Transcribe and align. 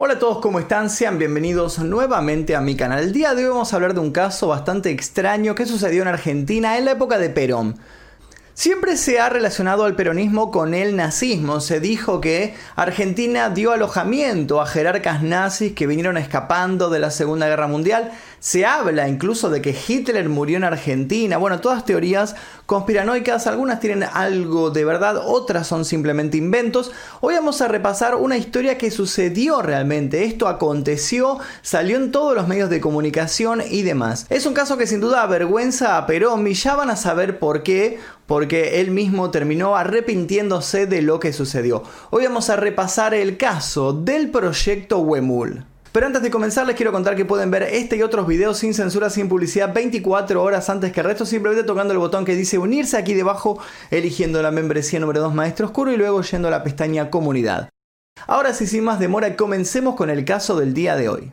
Hola 0.00 0.14
a 0.14 0.18
todos, 0.20 0.38
¿cómo 0.38 0.60
están? 0.60 0.90
Sean 0.90 1.18
bienvenidos 1.18 1.80
nuevamente 1.80 2.54
a 2.54 2.60
mi 2.60 2.76
canal. 2.76 3.02
El 3.02 3.12
día 3.12 3.34
de 3.34 3.42
hoy 3.42 3.50
vamos 3.50 3.72
a 3.72 3.76
hablar 3.76 3.94
de 3.94 4.00
un 4.00 4.12
caso 4.12 4.46
bastante 4.46 4.92
extraño 4.92 5.56
que 5.56 5.66
sucedió 5.66 6.02
en 6.02 6.08
Argentina 6.08 6.78
en 6.78 6.84
la 6.84 6.92
época 6.92 7.18
de 7.18 7.30
Perón. 7.30 7.80
Siempre 8.58 8.96
se 8.96 9.20
ha 9.20 9.28
relacionado 9.28 9.84
al 9.84 9.94
peronismo 9.94 10.50
con 10.50 10.74
el 10.74 10.96
nazismo. 10.96 11.60
Se 11.60 11.78
dijo 11.78 12.20
que 12.20 12.56
Argentina 12.74 13.50
dio 13.50 13.70
alojamiento 13.70 14.60
a 14.60 14.66
jerarcas 14.66 15.22
nazis 15.22 15.74
que 15.74 15.86
vinieron 15.86 16.16
escapando 16.16 16.90
de 16.90 16.98
la 16.98 17.12
Segunda 17.12 17.46
Guerra 17.46 17.68
Mundial. 17.68 18.10
Se 18.40 18.66
habla 18.66 19.08
incluso 19.08 19.48
de 19.48 19.62
que 19.62 19.76
Hitler 19.86 20.28
murió 20.28 20.56
en 20.56 20.64
Argentina. 20.64 21.38
Bueno, 21.38 21.60
todas 21.60 21.84
teorías 21.84 22.34
conspiranoicas, 22.66 23.46
algunas 23.46 23.78
tienen 23.78 24.02
algo 24.02 24.70
de 24.70 24.84
verdad, 24.84 25.22
otras 25.24 25.68
son 25.68 25.84
simplemente 25.84 26.36
inventos. 26.36 26.90
Hoy 27.20 27.34
vamos 27.34 27.60
a 27.60 27.68
repasar 27.68 28.16
una 28.16 28.38
historia 28.38 28.76
que 28.76 28.90
sucedió 28.90 29.62
realmente. 29.62 30.24
Esto 30.24 30.48
aconteció, 30.48 31.38
salió 31.62 31.96
en 31.96 32.10
todos 32.10 32.34
los 32.34 32.48
medios 32.48 32.70
de 32.70 32.80
comunicación 32.80 33.62
y 33.70 33.82
demás. 33.82 34.26
Es 34.30 34.46
un 34.46 34.54
caso 34.54 34.76
que 34.76 34.88
sin 34.88 35.00
duda 35.00 35.22
avergüenza 35.22 35.96
a 35.96 36.06
Perón 36.06 36.44
y 36.48 36.54
ya 36.54 36.74
van 36.74 36.90
a 36.90 36.96
saber 36.96 37.38
por 37.38 37.62
qué 37.62 38.00
porque 38.28 38.78
él 38.80 38.90
mismo 38.90 39.30
terminó 39.30 39.74
arrepintiéndose 39.74 40.86
de 40.86 41.00
lo 41.00 41.18
que 41.18 41.32
sucedió. 41.32 41.82
Hoy 42.10 42.24
vamos 42.24 42.50
a 42.50 42.56
repasar 42.56 43.14
el 43.14 43.38
caso 43.38 43.94
del 43.94 44.30
proyecto 44.30 44.98
Wemul. 44.98 45.64
Pero 45.92 46.06
antes 46.06 46.20
de 46.20 46.30
comenzar 46.30 46.66
les 46.66 46.76
quiero 46.76 46.92
contar 46.92 47.16
que 47.16 47.24
pueden 47.24 47.50
ver 47.50 47.62
este 47.62 47.96
y 47.96 48.02
otros 48.02 48.26
videos 48.26 48.58
sin 48.58 48.74
censura, 48.74 49.08
sin 49.08 49.30
publicidad, 49.30 49.72
24 49.72 50.42
horas 50.42 50.68
antes 50.68 50.92
que 50.92 51.00
el 51.00 51.06
resto, 51.06 51.24
simplemente 51.24 51.66
tocando 51.66 51.94
el 51.94 51.98
botón 51.98 52.26
que 52.26 52.36
dice 52.36 52.58
unirse 52.58 52.98
aquí 52.98 53.14
debajo, 53.14 53.58
eligiendo 53.90 54.42
la 54.42 54.50
membresía 54.50 55.00
número 55.00 55.22
2 55.22 55.34
Maestro 55.34 55.64
Oscuro 55.64 55.90
y 55.90 55.96
luego 55.96 56.20
yendo 56.20 56.48
a 56.48 56.50
la 56.50 56.62
pestaña 56.62 57.08
comunidad. 57.08 57.70
Ahora 58.26 58.52
sí, 58.52 58.66
sin 58.66 58.84
más 58.84 58.98
demora, 58.98 59.36
comencemos 59.36 59.94
con 59.94 60.10
el 60.10 60.26
caso 60.26 60.58
del 60.58 60.74
día 60.74 60.96
de 60.96 61.08
hoy. 61.08 61.32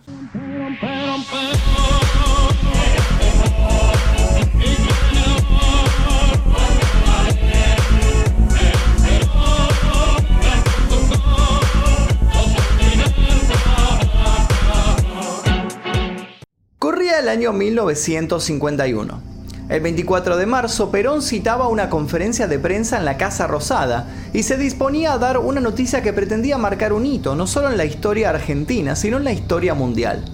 El 17.14 17.30
año 17.30 17.54
1951. 17.54 19.22
El 19.70 19.82
24 19.82 20.38
de 20.38 20.46
marzo, 20.46 20.92
Perón 20.92 21.22
citaba 21.22 21.68
una 21.68 21.90
conferencia 21.90 22.48
de 22.48 22.60
prensa 22.60 22.98
en 22.98 23.06
la 23.06 23.18
Casa 23.18 23.48
Rosada 23.48 24.08
y 24.34 24.44
se 24.44 24.58
disponía 24.58 25.14
a 25.14 25.18
dar 25.18 25.38
una 25.38 25.62
noticia 25.62 26.02
que 26.02 26.14
pretendía 26.14 26.58
marcar 26.58 26.94
un 26.94 27.06
hito 27.06 27.36
no 27.36 27.48
solo 27.48 27.70
en 27.70 27.78
la 27.78 27.86
historia 27.86 28.32
argentina, 28.32 28.96
sino 28.96 29.18
en 29.18 29.24
la 29.24 29.34
historia 29.34 29.74
mundial. 29.74 30.26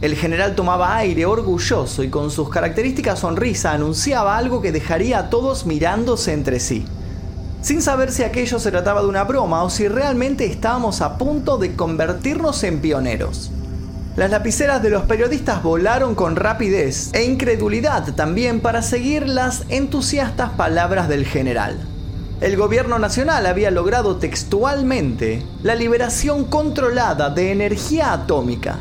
El 0.00 0.16
general 0.16 0.54
tomaba 0.54 0.96
aire 0.96 1.24
orgulloso 1.24 2.02
y 2.02 2.10
con 2.10 2.30
sus 2.30 2.50
características 2.50 3.20
sonrisa 3.20 3.72
anunciaba 3.72 4.36
algo 4.36 4.60
que 4.60 4.72
dejaría 4.72 5.18
a 5.18 5.30
todos 5.30 5.66
mirándose 5.66 6.32
entre 6.32 6.60
sí. 6.60 6.84
Sin 7.62 7.80
saber 7.80 8.12
si 8.12 8.22
aquello 8.22 8.58
se 8.58 8.70
trataba 8.70 9.02
de 9.02 9.08
una 9.08 9.24
broma 9.24 9.62
o 9.62 9.70
si 9.70 9.88
realmente 9.88 10.46
estábamos 10.46 11.00
a 11.00 11.16
punto 11.16 11.58
de 11.58 11.74
convertirnos 11.74 12.62
en 12.64 12.80
pioneros. 12.80 13.50
Las 14.18 14.32
lapiceras 14.32 14.82
de 14.82 14.90
los 14.90 15.04
periodistas 15.04 15.62
volaron 15.62 16.16
con 16.16 16.34
rapidez 16.34 17.10
e 17.14 17.22
incredulidad 17.22 18.16
también 18.16 18.58
para 18.58 18.82
seguir 18.82 19.28
las 19.28 19.62
entusiastas 19.68 20.50
palabras 20.50 21.08
del 21.08 21.24
general. 21.24 21.78
El 22.40 22.56
gobierno 22.56 22.98
nacional 22.98 23.46
había 23.46 23.70
logrado 23.70 24.16
textualmente 24.16 25.44
la 25.62 25.76
liberación 25.76 26.46
controlada 26.46 27.30
de 27.30 27.52
energía 27.52 28.12
atómica. 28.12 28.80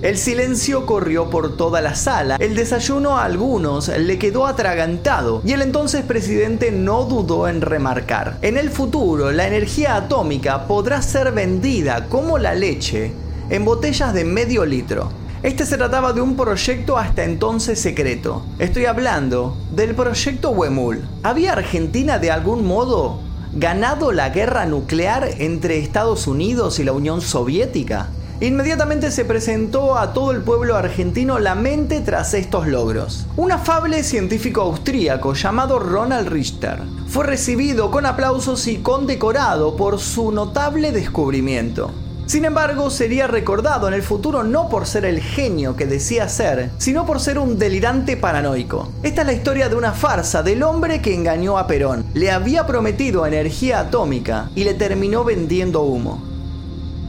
El 0.00 0.16
silencio 0.16 0.86
corrió 0.86 1.28
por 1.28 1.58
toda 1.58 1.82
la 1.82 1.94
sala, 1.94 2.36
el 2.36 2.54
desayuno 2.54 3.18
a 3.18 3.24
algunos 3.24 3.88
le 3.88 4.18
quedó 4.18 4.46
atragantado 4.46 5.42
y 5.44 5.52
el 5.52 5.60
entonces 5.60 6.02
presidente 6.02 6.72
no 6.72 7.04
dudó 7.04 7.46
en 7.46 7.60
remarcar, 7.60 8.38
en 8.40 8.56
el 8.56 8.70
futuro 8.70 9.32
la 9.32 9.46
energía 9.46 9.96
atómica 9.96 10.66
podrá 10.66 11.02
ser 11.02 11.32
vendida 11.32 12.06
como 12.08 12.38
la 12.38 12.54
leche 12.54 13.12
en 13.52 13.66
botellas 13.66 14.14
de 14.14 14.24
medio 14.24 14.64
litro. 14.64 15.10
Este 15.42 15.66
se 15.66 15.76
trataba 15.76 16.14
de 16.14 16.22
un 16.22 16.36
proyecto 16.36 16.96
hasta 16.96 17.22
entonces 17.22 17.78
secreto. 17.78 18.42
Estoy 18.58 18.86
hablando 18.86 19.58
del 19.72 19.94
proyecto 19.94 20.52
Wemul. 20.52 21.06
¿Había 21.22 21.52
Argentina 21.52 22.18
de 22.18 22.30
algún 22.30 22.66
modo 22.66 23.20
ganado 23.52 24.10
la 24.10 24.30
guerra 24.30 24.64
nuclear 24.64 25.28
entre 25.36 25.78
Estados 25.78 26.26
Unidos 26.26 26.78
y 26.78 26.84
la 26.84 26.92
Unión 26.92 27.20
Soviética? 27.20 28.08
Inmediatamente 28.40 29.10
se 29.10 29.26
presentó 29.26 29.98
a 29.98 30.14
todo 30.14 30.32
el 30.32 30.40
pueblo 30.40 30.74
argentino 30.74 31.38
la 31.38 31.54
mente 31.54 32.00
tras 32.00 32.32
estos 32.32 32.66
logros. 32.66 33.26
Un 33.36 33.52
afable 33.52 34.02
científico 34.02 34.62
austríaco 34.62 35.34
llamado 35.34 35.78
Ronald 35.78 36.28
Richter 36.28 36.78
fue 37.06 37.26
recibido 37.26 37.90
con 37.90 38.06
aplausos 38.06 38.66
y 38.66 38.78
condecorado 38.78 39.76
por 39.76 39.98
su 39.98 40.32
notable 40.32 40.90
descubrimiento. 40.90 41.90
Sin 42.26 42.44
embargo, 42.44 42.88
sería 42.88 43.26
recordado 43.26 43.88
en 43.88 43.94
el 43.94 44.02
futuro 44.02 44.42
no 44.44 44.68
por 44.68 44.86
ser 44.86 45.04
el 45.04 45.20
genio 45.20 45.76
que 45.76 45.86
decía 45.86 46.28
ser, 46.28 46.70
sino 46.78 47.04
por 47.04 47.20
ser 47.20 47.38
un 47.38 47.58
delirante 47.58 48.16
paranoico. 48.16 48.90
Esta 49.02 49.22
es 49.22 49.26
la 49.26 49.32
historia 49.32 49.68
de 49.68 49.74
una 49.74 49.92
farsa 49.92 50.42
del 50.42 50.62
hombre 50.62 51.02
que 51.02 51.14
engañó 51.14 51.58
a 51.58 51.66
Perón. 51.66 52.04
Le 52.14 52.30
había 52.30 52.66
prometido 52.66 53.26
energía 53.26 53.80
atómica 53.80 54.50
y 54.54 54.64
le 54.64 54.74
terminó 54.74 55.24
vendiendo 55.24 55.82
humo. 55.82 56.32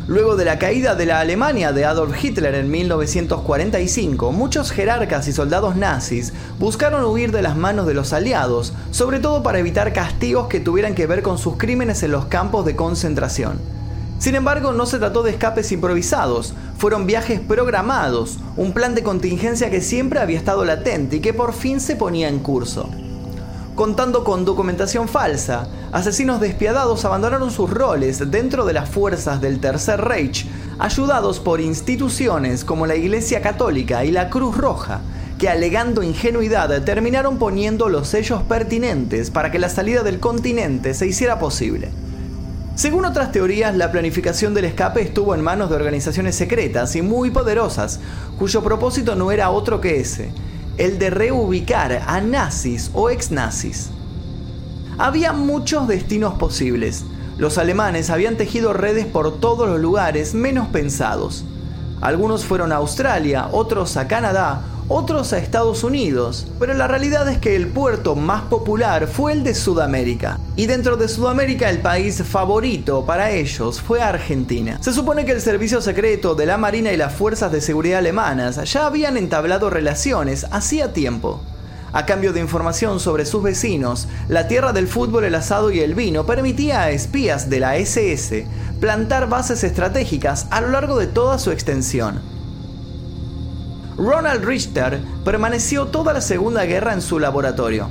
Luego 0.06 0.36
de 0.36 0.44
la 0.44 0.60
caída 0.60 0.96
de 0.96 1.06
la 1.06 1.22
Alemania 1.22 1.72
de 1.72 1.86
Adolf 1.86 2.22
Hitler 2.22 2.56
en 2.56 2.70
1945, 2.70 4.34
muchos 4.34 4.72
jerarcas 4.72 5.30
y 5.30 5.32
soldados 5.32 5.78
nazis 5.78 6.34
buscaron 6.60 7.06
huir 7.06 7.32
de 7.32 7.42
las 7.42 7.56
manos 7.56 7.88
de 7.88 7.94
los 7.94 8.12
aliados, 8.12 8.74
sobre 8.92 9.22
todo 9.22 9.44
para 9.44 9.60
evitar 9.60 9.94
castigos 9.94 10.48
que 10.48 10.60
tuvieran 10.60 10.94
que 10.94 11.08
ver 11.08 11.22
con 11.22 11.38
sus 11.38 11.56
crímenes 11.56 12.04
en 12.04 12.12
los 12.12 12.26
campos 12.26 12.66
de 12.66 12.76
concentración. 12.76 13.62
Sin 14.24 14.36
embargo, 14.36 14.72
no 14.72 14.86
se 14.86 15.00
trató 15.00 15.22
de 15.22 15.32
escapes 15.32 15.74
improvisados, 15.74 16.54
fueron 16.78 17.06
viajes 17.06 17.42
programados, 17.42 18.40
un 18.56 18.72
plan 18.72 18.96
de 18.96 19.04
contingencia 19.04 19.70
que 19.70 19.82
siempre 19.82 20.22
había 20.22 20.38
estado 20.38 20.64
latente 20.64 21.18
y 21.18 21.20
que 21.20 21.34
por 21.34 21.52
fin 21.52 21.82
se 21.82 21.98
ponía 21.98 22.30
en 22.30 22.40
curso. 22.40 22.90
Contando 23.76 24.24
con 24.24 24.46
documentación 24.46 25.10
falsa, 25.10 25.68
asesinos 25.92 26.40
despiadados 26.40 27.04
abandonaron 27.04 27.52
sus 27.52 27.70
roles 27.70 28.32
dentro 28.32 28.64
de 28.64 28.72
las 28.72 28.88
fuerzas 28.88 29.42
del 29.42 29.60
Tercer 29.60 30.00
Reich, 30.00 30.48
ayudados 30.80 31.42
por 31.42 31.60
instituciones 31.60 32.64
como 32.64 32.88
la 32.88 32.96
Iglesia 32.96 33.42
Católica 33.42 34.06
y 34.06 34.12
la 34.12 34.30
Cruz 34.30 34.56
Roja, 34.56 35.02
que 35.38 35.50
alegando 35.50 36.02
ingenuidad 36.02 36.82
terminaron 36.86 37.40
poniendo 37.40 37.90
los 37.90 38.08
sellos 38.08 38.42
pertinentes 38.44 39.32
para 39.32 39.52
que 39.52 39.60
la 39.60 39.68
salida 39.68 40.02
del 40.02 40.22
continente 40.22 40.94
se 40.94 41.08
hiciera 41.08 41.40
posible. 41.40 41.92
Según 42.76 43.06
otras 43.06 43.32
teorías, 43.32 43.76
la 43.76 43.92
planificación 43.92 44.56
del 44.56 44.66
escape 44.66 45.02
estuvo 45.02 45.36
en 45.36 45.44
manos 45.44 45.70
de 45.70 45.76
organizaciones 45.76 46.36
secretas 46.36 46.96
y 46.96 47.04
muy 47.04 47.30
poderosas, 47.30 48.00
cuyo 48.40 48.64
propósito 48.64 49.16
no 49.16 49.32
era 49.32 49.52
otro 49.52 49.80
que 49.80 50.00
ese, 50.00 50.32
el 50.78 50.98
de 50.98 51.12
reubicar 51.12 52.02
a 52.08 52.20
nazis 52.20 52.90
o 52.96 53.12
ex-nazis. 53.12 53.92
Había 54.98 55.34
muchos 55.34 55.88
destinos 55.88 56.34
posibles. 56.34 57.04
Los 57.38 57.60
alemanes 57.60 58.10
habían 58.10 58.38
tejido 58.38 58.74
redes 58.74 59.06
por 59.06 59.40
todos 59.40 59.70
los 59.70 59.80
lugares 59.80 60.34
menos 60.34 60.68
pensados. 60.70 61.46
Algunos 62.02 62.44
fueron 62.44 62.72
a 62.72 62.78
Australia, 62.78 63.50
otros 63.52 63.98
a 63.98 64.08
Canadá, 64.08 64.64
otros 64.88 65.34
a 65.34 65.38
Estados 65.38 65.84
Unidos, 65.84 66.48
pero 66.60 66.74
la 66.74 66.88
realidad 66.88 67.28
es 67.30 67.38
que 67.38 67.56
el 67.56 67.68
puerto 67.68 68.16
más 68.16 68.44
popular 68.44 69.08
fue 69.08 69.34
el 69.34 69.44
de 69.44 69.56
Sudamérica. 69.56 70.40
Y 70.56 70.66
dentro 70.66 70.98
de 70.98 71.08
Sudamérica 71.08 71.70
el 71.70 71.80
país 71.80 72.22
favorito 72.24 73.06
para 73.06 73.32
ellos 73.32 73.82
fue 73.82 74.02
Argentina. 74.02 74.78
Se 74.82 74.94
supone 74.94 75.26
que 75.26 75.32
el 75.32 75.42
servicio 75.42 75.82
secreto 75.82 76.36
de 76.36 76.46
la 76.46 76.58
Marina 76.58 76.92
y 76.92 76.98
las 76.98 77.14
fuerzas 77.14 77.52
de 77.52 77.62
seguridad 77.62 78.00
alemanas 78.00 78.60
ya 78.72 78.86
habían 78.86 79.18
entablado 79.18 79.70
relaciones 79.70 80.46
hacía 80.52 80.94
tiempo. 80.94 81.42
A 81.94 82.08
cambio 82.08 82.34
de 82.34 82.40
información 82.40 83.00
sobre 83.00 83.26
sus 83.26 83.44
vecinos, 83.44 84.08
la 84.28 84.48
tierra 84.48 84.74
del 84.74 84.88
fútbol, 84.88 85.26
el 85.26 85.36
asado 85.36 85.72
y 85.72 85.80
el 85.80 85.94
vino 85.94 86.26
permitía 86.26 86.82
a 86.82 86.90
espías 86.90 87.52
de 87.52 87.60
la 87.60 87.78
SS 87.78 88.48
plantar 88.80 89.30
bases 89.30 89.64
estratégicas 89.64 90.48
a 90.50 90.62
lo 90.62 90.70
largo 90.70 90.98
de 90.98 91.06
toda 91.06 91.38
su 91.38 91.52
extensión. 91.52 92.33
Ronald 93.98 94.44
Richter 94.44 95.02
permaneció 95.24 95.88
toda 95.88 96.14
la 96.14 96.22
Segunda 96.22 96.66
Guerra 96.66 96.94
en 96.94 97.02
su 97.02 97.20
laboratorio. 97.20 97.90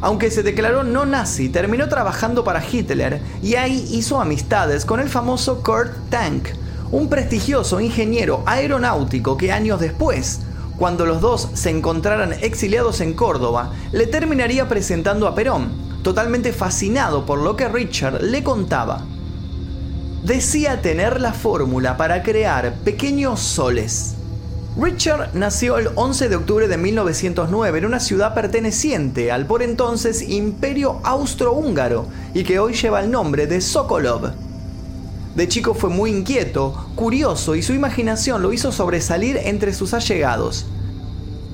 Aunque 0.00 0.30
se 0.30 0.42
declaró 0.42 0.82
no 0.82 1.06
nazi, 1.06 1.48
terminó 1.48 1.88
trabajando 1.88 2.44
para 2.44 2.62
Hitler 2.64 3.20
y 3.42 3.54
ahí 3.54 3.86
hizo 3.92 4.20
amistades 4.20 4.84
con 4.84 5.00
el 5.00 5.08
famoso 5.08 5.62
Kurt 5.62 6.10
Tank, 6.10 6.48
un 6.90 7.08
prestigioso 7.08 7.80
ingeniero 7.80 8.42
aeronáutico 8.46 9.36
que 9.36 9.52
años 9.52 9.80
después, 9.80 10.40
cuando 10.78 11.06
los 11.06 11.20
dos 11.20 11.48
se 11.54 11.70
encontraran 11.70 12.34
exiliados 12.34 13.00
en 13.00 13.14
Córdoba, 13.14 13.72
le 13.92 14.06
terminaría 14.06 14.68
presentando 14.68 15.26
a 15.26 15.34
Perón, 15.34 15.72
totalmente 16.02 16.52
fascinado 16.52 17.24
por 17.24 17.40
lo 17.40 17.56
que 17.56 17.68
Richard 17.68 18.22
le 18.22 18.42
contaba. 18.42 19.02
decía 20.22 20.82
tener 20.82 21.20
la 21.20 21.32
fórmula 21.32 21.96
para 21.96 22.22
crear 22.22 22.74
pequeños 22.84 23.40
soles. 23.40 24.16
Richard 24.78 25.30
nació 25.32 25.78
el 25.78 25.88
11 25.94 26.28
de 26.28 26.36
octubre 26.36 26.68
de 26.68 26.76
1909 26.76 27.78
en 27.78 27.86
una 27.86 27.98
ciudad 27.98 28.34
perteneciente 28.34 29.32
al 29.32 29.46
por 29.46 29.62
entonces 29.62 30.20
Imperio 30.28 31.00
Austrohúngaro 31.02 32.06
y 32.34 32.44
que 32.44 32.58
hoy 32.58 32.74
lleva 32.74 33.00
el 33.00 33.10
nombre 33.10 33.46
de 33.46 33.62
Sokolov. 33.62 34.32
De 35.34 35.48
chico 35.48 35.72
fue 35.72 35.88
muy 35.88 36.10
inquieto, 36.10 36.90
curioso 36.94 37.54
y 37.54 37.62
su 37.62 37.72
imaginación 37.72 38.42
lo 38.42 38.52
hizo 38.52 38.70
sobresalir 38.70 39.38
entre 39.44 39.72
sus 39.72 39.94
allegados. 39.94 40.66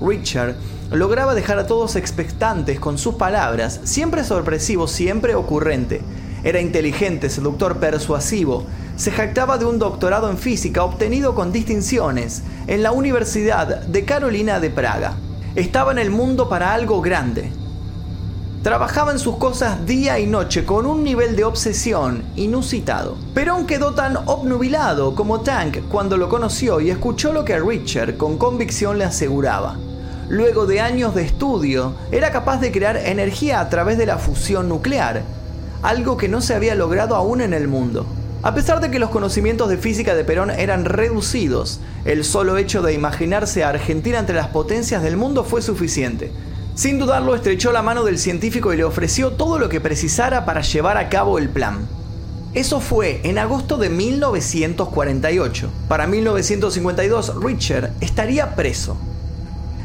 Richard 0.00 0.56
lograba 0.90 1.36
dejar 1.36 1.60
a 1.60 1.66
todos 1.68 1.94
expectantes 1.94 2.80
con 2.80 2.98
sus 2.98 3.14
palabras, 3.14 3.82
siempre 3.84 4.24
sorpresivo, 4.24 4.88
siempre 4.88 5.36
ocurrente. 5.36 6.00
Era 6.42 6.60
inteligente, 6.60 7.30
seductor, 7.30 7.78
persuasivo. 7.78 8.66
Se 8.96 9.10
jactaba 9.10 9.58
de 9.58 9.64
un 9.64 9.78
doctorado 9.78 10.30
en 10.30 10.38
física 10.38 10.84
obtenido 10.84 11.34
con 11.34 11.52
distinciones 11.52 12.42
en 12.66 12.82
la 12.82 12.92
Universidad 12.92 13.82
de 13.82 14.04
Carolina 14.04 14.60
de 14.60 14.70
Praga. 14.70 15.14
Estaba 15.54 15.92
en 15.92 15.98
el 15.98 16.10
mundo 16.10 16.48
para 16.48 16.74
algo 16.74 17.00
grande. 17.00 17.50
Trabajaba 18.62 19.12
en 19.12 19.18
sus 19.18 19.36
cosas 19.38 19.84
día 19.86 20.20
y 20.20 20.26
noche 20.26 20.64
con 20.64 20.86
un 20.86 21.02
nivel 21.02 21.34
de 21.34 21.44
obsesión 21.44 22.22
inusitado. 22.36 23.16
Perón 23.34 23.66
quedó 23.66 23.92
tan 23.94 24.16
obnubilado 24.26 25.14
como 25.14 25.40
Tank 25.40 25.88
cuando 25.88 26.16
lo 26.16 26.28
conoció 26.28 26.80
y 26.80 26.90
escuchó 26.90 27.32
lo 27.32 27.44
que 27.44 27.58
Richard 27.58 28.16
con 28.16 28.38
convicción 28.38 28.98
le 28.98 29.04
aseguraba 29.04 29.76
luego 30.32 30.64
de 30.64 30.80
años 30.80 31.14
de 31.14 31.24
estudio, 31.24 31.94
era 32.10 32.30
capaz 32.30 32.58
de 32.58 32.72
crear 32.72 32.96
energía 32.96 33.60
a 33.60 33.68
través 33.68 33.98
de 33.98 34.06
la 34.06 34.16
fusión 34.16 34.66
nuclear, 34.66 35.22
algo 35.82 36.16
que 36.16 36.26
no 36.26 36.40
se 36.40 36.54
había 36.54 36.74
logrado 36.74 37.16
aún 37.16 37.42
en 37.42 37.52
el 37.52 37.68
mundo. 37.68 38.06
A 38.44 38.54
pesar 38.54 38.80
de 38.80 38.90
que 38.90 38.98
los 38.98 39.10
conocimientos 39.10 39.68
de 39.68 39.76
física 39.76 40.16
de 40.16 40.24
Perón 40.24 40.50
eran 40.50 40.84
reducidos, 40.84 41.78
el 42.04 42.24
solo 42.24 42.56
hecho 42.56 42.82
de 42.82 42.92
imaginarse 42.92 43.62
a 43.62 43.68
Argentina 43.68 44.18
entre 44.18 44.34
las 44.34 44.48
potencias 44.48 45.04
del 45.04 45.16
mundo 45.16 45.44
fue 45.44 45.62
suficiente. 45.62 46.32
Sin 46.74 46.98
dudarlo, 46.98 47.36
estrechó 47.36 47.70
la 47.70 47.82
mano 47.82 48.02
del 48.02 48.18
científico 48.18 48.72
y 48.72 48.76
le 48.76 48.82
ofreció 48.82 49.30
todo 49.30 49.60
lo 49.60 49.68
que 49.68 49.80
precisara 49.80 50.44
para 50.44 50.62
llevar 50.62 50.96
a 50.96 51.08
cabo 51.08 51.38
el 51.38 51.50
plan. 51.50 51.86
Eso 52.52 52.80
fue 52.80 53.20
en 53.22 53.38
agosto 53.38 53.76
de 53.76 53.90
1948. 53.90 55.70
Para 55.86 56.08
1952, 56.08 57.40
Richard 57.40 57.92
estaría 58.00 58.56
preso. 58.56 58.96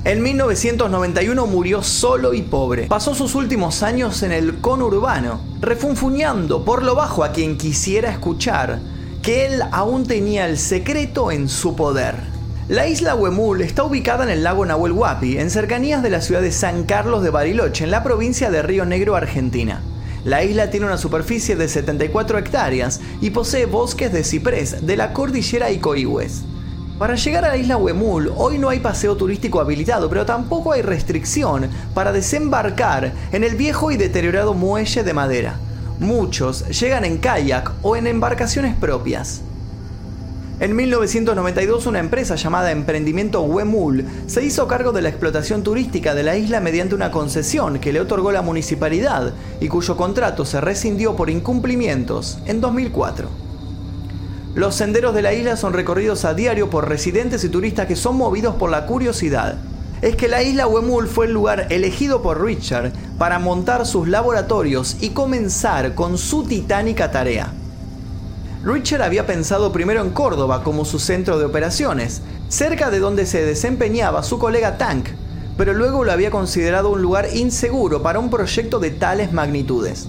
En 0.08 0.24
1991 0.24 1.48
murió 1.48 1.84
solo 1.84 2.34
y 2.34 2.42
pobre. 2.42 2.88
Pasó 2.88 3.14
sus 3.14 3.36
últimos 3.36 3.84
años 3.84 4.24
en 4.24 4.32
el 4.32 4.62
conurbano, 4.62 5.42
refunfuñando 5.60 6.64
por 6.64 6.82
lo 6.82 6.96
bajo 6.96 7.26
a 7.26 7.34
quien 7.34 7.58
quisiera 7.58 8.10
escuchar 8.10 8.80
que 9.22 9.48
él 9.48 9.62
aún 9.74 10.08
tenía 10.08 10.48
el 10.48 10.58
secreto 10.58 11.30
en 11.30 11.50
su 11.50 11.76
poder. 11.76 12.16
La 12.70 12.88
isla 12.88 13.16
Huemul 13.16 13.60
está 13.60 13.84
ubicada 13.84 14.24
en 14.24 14.30
el 14.30 14.46
lago 14.46 14.66
Nahuel 14.66 14.94
Huapi, 14.94 15.40
en 15.40 15.50
cercanías 15.50 16.02
de 16.02 16.10
la 16.10 16.22
ciudad 16.22 16.42
de 16.42 16.54
San 16.54 16.86
Carlos 16.86 17.22
de 17.22 17.30
Bariloche, 17.30 17.84
en 17.84 17.92
la 17.92 18.04
provincia 18.04 18.50
de 18.50 18.62
Río 18.62 18.86
Negro, 18.86 19.18
Argentina. 19.18 19.82
La 20.24 20.42
isla 20.42 20.70
tiene 20.70 20.86
una 20.86 20.98
superficie 20.98 21.58
de 21.58 21.68
74 21.68 22.38
hectáreas 22.38 23.02
y 23.20 23.32
posee 23.32 23.66
bosques 23.66 24.14
de 24.14 24.24
ciprés 24.24 24.88
de 24.88 24.96
la 24.96 25.12
cordillera 25.12 25.70
Icoihues. 25.70 26.46
Para 26.98 27.14
llegar 27.14 27.46
a 27.46 27.50
la 27.50 27.58
isla 27.58 27.78
Huemul, 27.78 28.34
hoy 28.36 28.58
no 28.58 28.70
hay 28.70 28.80
paseo 28.80 29.16
turístico 29.16 29.62
habilitado, 29.62 30.10
pero 30.10 30.26
tampoco 30.26 30.72
hay 30.72 30.82
restricción 30.82 31.70
para 31.94 32.12
desembarcar 32.12 33.14
en 33.32 33.44
el 33.44 33.56
viejo 33.56 33.92
y 33.92 33.98
deteriorado 33.98 34.56
muelle 34.56 35.04
de 35.04 35.14
madera. 35.14 35.60
Muchos 36.00 36.68
llegan 36.70 37.06
en 37.06 37.20
kayak 37.20 37.72
o 37.84 37.96
en 37.96 38.08
embarcaciones 38.08 38.76
propias. 38.76 39.42
En 40.60 40.76
1992 40.76 41.86
una 41.86 42.00
empresa 42.00 42.34
llamada 42.34 42.72
Emprendimiento 42.72 43.44
Huemul 43.44 44.04
se 44.26 44.44
hizo 44.44 44.68
cargo 44.68 44.92
de 44.92 45.04
la 45.04 45.10
explotación 45.10 45.62
turística 45.62 46.16
de 46.16 46.24
la 46.24 46.36
isla 46.36 46.62
mediante 46.62 46.96
una 46.96 47.12
concesión 47.12 47.78
que 47.78 47.94
le 47.94 48.02
otorgó 48.02 48.32
la 48.32 48.42
municipalidad 48.42 49.36
y 49.62 49.68
cuyo 49.68 49.96
contrato 49.96 50.46
se 50.46 50.62
rescindió 50.62 51.16
por 51.16 51.30
incumplimientos 51.30 52.40
en 52.48 52.60
2004. 52.60 53.47
Los 54.58 54.74
senderos 54.74 55.14
de 55.14 55.22
la 55.22 55.36
isla 55.36 55.56
son 55.56 55.74
recorridos 55.74 56.26
a 56.26 56.34
diario 56.34 56.72
por 56.72 56.90
residentes 56.90 57.44
y 57.44 57.50
turistas 57.50 57.86
que 57.86 57.96
son 57.96 58.18
movidos 58.18 58.56
por 58.56 58.72
la 58.72 58.88
curiosidad. 58.88 59.60
Es 60.02 60.16
que 60.16 60.28
la 60.28 60.42
isla 60.42 60.66
Huemul 60.66 61.08
fue 61.08 61.28
el 61.28 61.32
lugar 61.32 61.68
elegido 61.70 62.24
por 62.24 62.44
Richard 62.44 62.92
para 63.20 63.38
montar 63.38 63.86
sus 63.86 64.08
laboratorios 64.08 64.98
y 65.00 65.10
comenzar 65.12 65.94
con 65.94 66.18
su 66.18 66.42
titánica 66.42 67.12
tarea. 67.12 67.54
Richard 68.64 69.04
había 69.04 69.28
pensado 69.28 69.72
primero 69.72 70.02
en 70.02 70.10
Córdoba 70.10 70.64
como 70.64 70.86
su 70.86 70.98
centro 70.98 71.38
de 71.38 71.46
operaciones, 71.46 72.24
cerca 72.50 72.90
de 72.90 72.98
donde 72.98 73.28
se 73.28 73.46
desempeñaba 73.46 74.24
su 74.24 74.40
colega 74.40 74.80
Tank, 74.80 75.10
pero 75.56 75.76
luego 75.76 76.04
lo 76.04 76.12
había 76.12 76.32
considerado 76.32 76.90
un 76.90 77.04
lugar 77.04 77.28
inseguro 77.32 78.02
para 78.02 78.18
un 78.18 78.32
proyecto 78.32 78.80
de 78.80 78.90
tales 78.90 79.32
magnitudes. 79.32 80.08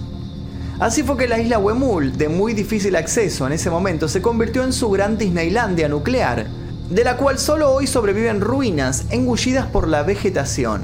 Así 0.79 1.03
fue 1.03 1.17
que 1.17 1.27
la 1.27 1.39
isla 1.39 1.59
Huemul, 1.59 2.17
de 2.17 2.29
muy 2.29 2.53
difícil 2.53 2.95
acceso 2.95 3.45
en 3.45 3.51
ese 3.51 3.69
momento, 3.69 4.07
se 4.07 4.21
convirtió 4.21 4.63
en 4.63 4.71
su 4.71 4.89
gran 4.89 5.17
Disneylandia 5.17 5.89
nuclear, 5.89 6.47
de 6.89 7.03
la 7.03 7.17
cual 7.17 7.37
solo 7.37 7.73
hoy 7.73 7.85
sobreviven 7.85 8.39
ruinas 8.39 9.03
engullidas 9.09 9.67
por 9.67 9.89
la 9.89 10.03
vegetación. 10.03 10.83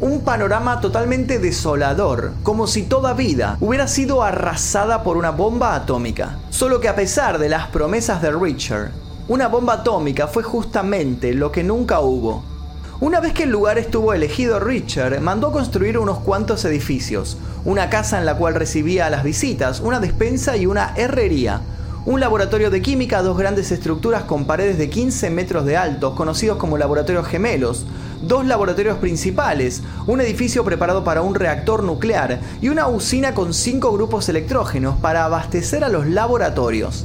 Un 0.00 0.22
panorama 0.22 0.80
totalmente 0.80 1.38
desolador, 1.38 2.32
como 2.42 2.66
si 2.66 2.84
toda 2.84 3.12
vida 3.12 3.58
hubiera 3.60 3.86
sido 3.86 4.22
arrasada 4.22 5.02
por 5.02 5.18
una 5.18 5.30
bomba 5.30 5.74
atómica. 5.74 6.38
Solo 6.48 6.80
que 6.80 6.88
a 6.88 6.96
pesar 6.96 7.38
de 7.38 7.50
las 7.50 7.66
promesas 7.66 8.22
de 8.22 8.30
Richard, 8.32 8.92
una 9.28 9.48
bomba 9.48 9.74
atómica 9.74 10.26
fue 10.26 10.42
justamente 10.42 11.34
lo 11.34 11.52
que 11.52 11.62
nunca 11.62 12.00
hubo. 12.00 12.55
Una 12.98 13.20
vez 13.20 13.34
que 13.34 13.42
el 13.42 13.50
lugar 13.50 13.76
estuvo 13.76 14.14
elegido, 14.14 14.58
Richard 14.58 15.20
mandó 15.20 15.52
construir 15.52 15.98
unos 15.98 16.20
cuantos 16.20 16.64
edificios, 16.64 17.36
una 17.66 17.90
casa 17.90 18.18
en 18.18 18.24
la 18.24 18.38
cual 18.38 18.54
recibía 18.54 19.04
a 19.04 19.10
las 19.10 19.22
visitas, 19.22 19.80
una 19.80 20.00
despensa 20.00 20.56
y 20.56 20.64
una 20.64 20.94
herrería, 20.96 21.60
un 22.06 22.20
laboratorio 22.20 22.70
de 22.70 22.80
química, 22.80 23.20
dos 23.20 23.36
grandes 23.36 23.70
estructuras 23.70 24.22
con 24.22 24.46
paredes 24.46 24.78
de 24.78 24.88
15 24.88 25.28
metros 25.28 25.66
de 25.66 25.76
alto, 25.76 26.14
conocidos 26.14 26.56
como 26.56 26.78
laboratorios 26.78 27.26
gemelos, 27.26 27.84
dos 28.22 28.46
laboratorios 28.46 28.96
principales, 28.96 29.82
un 30.06 30.22
edificio 30.22 30.64
preparado 30.64 31.04
para 31.04 31.20
un 31.20 31.34
reactor 31.34 31.84
nuclear 31.84 32.40
y 32.62 32.70
una 32.70 32.88
usina 32.88 33.34
con 33.34 33.52
cinco 33.52 33.92
grupos 33.92 34.30
electrógenos 34.30 34.96
para 34.96 35.26
abastecer 35.26 35.84
a 35.84 35.90
los 35.90 36.06
laboratorios. 36.06 37.04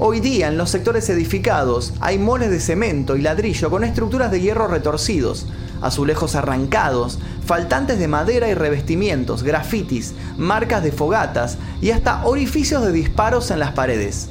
Hoy 0.00 0.20
día 0.20 0.46
en 0.46 0.56
los 0.56 0.70
sectores 0.70 1.10
edificados 1.10 1.92
hay 1.98 2.18
moles 2.18 2.50
de 2.50 2.60
cemento 2.60 3.16
y 3.16 3.20
ladrillo 3.20 3.68
con 3.68 3.82
estructuras 3.82 4.30
de 4.30 4.40
hierro 4.40 4.68
retorcidos, 4.68 5.48
azulejos 5.82 6.36
arrancados, 6.36 7.18
faltantes 7.44 7.98
de 7.98 8.06
madera 8.06 8.48
y 8.48 8.54
revestimientos, 8.54 9.42
grafitis, 9.42 10.14
marcas 10.36 10.84
de 10.84 10.92
fogatas 10.92 11.58
y 11.80 11.90
hasta 11.90 12.24
orificios 12.24 12.84
de 12.84 12.92
disparos 12.92 13.50
en 13.50 13.58
las 13.58 13.72
paredes. 13.72 14.28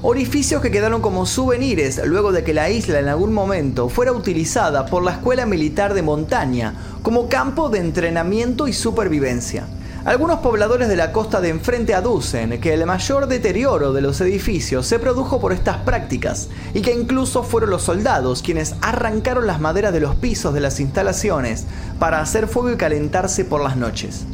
Orificios 0.00 0.62
que 0.62 0.70
quedaron 0.70 1.02
como 1.02 1.26
souvenirs 1.26 2.00
luego 2.06 2.32
de 2.32 2.42
que 2.42 2.54
la 2.54 2.70
isla 2.70 3.00
en 3.00 3.08
algún 3.08 3.34
momento 3.34 3.90
fuera 3.90 4.12
utilizada 4.12 4.86
por 4.86 5.02
la 5.02 5.10
Escuela 5.10 5.44
Militar 5.44 5.92
de 5.92 6.00
Montaña 6.00 6.72
como 7.02 7.28
campo 7.28 7.68
de 7.68 7.80
entrenamiento 7.80 8.66
y 8.66 8.72
supervivencia. 8.72 9.66
Algunos 10.04 10.40
pobladores 10.40 10.88
de 10.88 10.96
la 10.96 11.12
costa 11.12 11.40
de 11.40 11.48
enfrente 11.48 11.94
aducen 11.94 12.60
que 12.60 12.74
el 12.74 12.84
mayor 12.84 13.26
deterioro 13.26 13.94
de 13.94 14.02
los 14.02 14.20
edificios 14.20 14.86
se 14.86 14.98
produjo 14.98 15.40
por 15.40 15.54
estas 15.54 15.78
prácticas 15.78 16.50
y 16.74 16.82
que 16.82 16.92
incluso 16.92 17.42
fueron 17.42 17.70
los 17.70 17.84
soldados 17.84 18.42
quienes 18.42 18.74
arrancaron 18.82 19.46
las 19.46 19.60
maderas 19.60 19.94
de 19.94 20.00
los 20.00 20.14
pisos 20.14 20.52
de 20.52 20.60
las 20.60 20.78
instalaciones 20.78 21.64
para 21.98 22.20
hacer 22.20 22.48
fuego 22.48 22.70
y 22.70 22.76
calentarse 22.76 23.46
por 23.46 23.62
las 23.62 23.78
noches. 23.78 24.26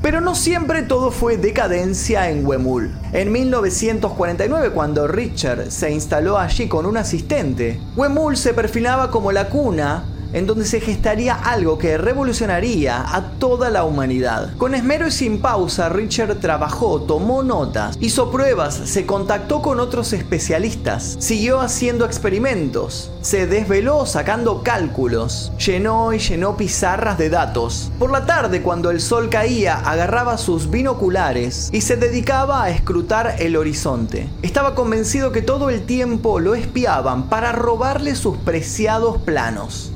Pero 0.00 0.22
no 0.22 0.34
siempre 0.34 0.82
todo 0.82 1.10
fue 1.10 1.36
decadencia 1.36 2.30
en 2.30 2.46
Huemul. 2.46 2.90
En 3.12 3.30
1949, 3.30 4.70
cuando 4.70 5.06
Richard 5.06 5.70
se 5.70 5.90
instaló 5.92 6.38
allí 6.38 6.66
con 6.66 6.86
un 6.86 6.96
asistente, 6.96 7.78
Huemul 7.94 8.38
se 8.38 8.54
perfilaba 8.54 9.10
como 9.10 9.32
la 9.32 9.50
cuna 9.50 10.06
en 10.32 10.46
donde 10.46 10.64
se 10.64 10.80
gestaría 10.80 11.34
algo 11.34 11.78
que 11.78 11.98
revolucionaría 11.98 13.04
a 13.14 13.30
toda 13.38 13.70
la 13.70 13.84
humanidad. 13.84 14.56
Con 14.56 14.74
esmero 14.74 15.06
y 15.06 15.10
sin 15.10 15.40
pausa, 15.40 15.88
Richard 15.88 16.36
trabajó, 16.40 17.02
tomó 17.02 17.42
notas, 17.42 17.96
hizo 18.00 18.30
pruebas, 18.30 18.74
se 18.74 19.06
contactó 19.06 19.62
con 19.62 19.80
otros 19.80 20.12
especialistas, 20.12 21.16
siguió 21.18 21.60
haciendo 21.60 22.04
experimentos, 22.04 23.10
se 23.20 23.46
desveló 23.46 24.06
sacando 24.06 24.62
cálculos, 24.62 25.52
llenó 25.58 26.12
y 26.12 26.18
llenó 26.18 26.56
pizarras 26.56 27.18
de 27.18 27.30
datos. 27.30 27.90
Por 27.98 28.10
la 28.10 28.26
tarde, 28.26 28.62
cuando 28.62 28.90
el 28.90 29.00
sol 29.00 29.28
caía, 29.28 29.76
agarraba 29.76 30.38
sus 30.38 30.70
binoculares 30.70 31.70
y 31.72 31.80
se 31.80 31.96
dedicaba 31.96 32.62
a 32.62 32.70
escrutar 32.70 33.36
el 33.38 33.56
horizonte. 33.56 34.28
Estaba 34.42 34.74
convencido 34.74 35.32
que 35.32 35.42
todo 35.42 35.70
el 35.70 35.82
tiempo 35.82 36.40
lo 36.40 36.54
espiaban 36.54 37.28
para 37.28 37.52
robarle 37.52 38.14
sus 38.14 38.36
preciados 38.38 39.18
planos. 39.18 39.92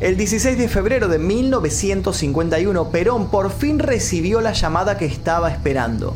El 0.00 0.16
16 0.16 0.56
de 0.56 0.66
febrero 0.68 1.08
de 1.08 1.18
1951, 1.18 2.88
Perón 2.88 3.30
por 3.30 3.50
fin 3.50 3.78
recibió 3.78 4.40
la 4.40 4.52
llamada 4.52 4.96
que 4.96 5.04
estaba 5.04 5.50
esperando. 5.50 6.14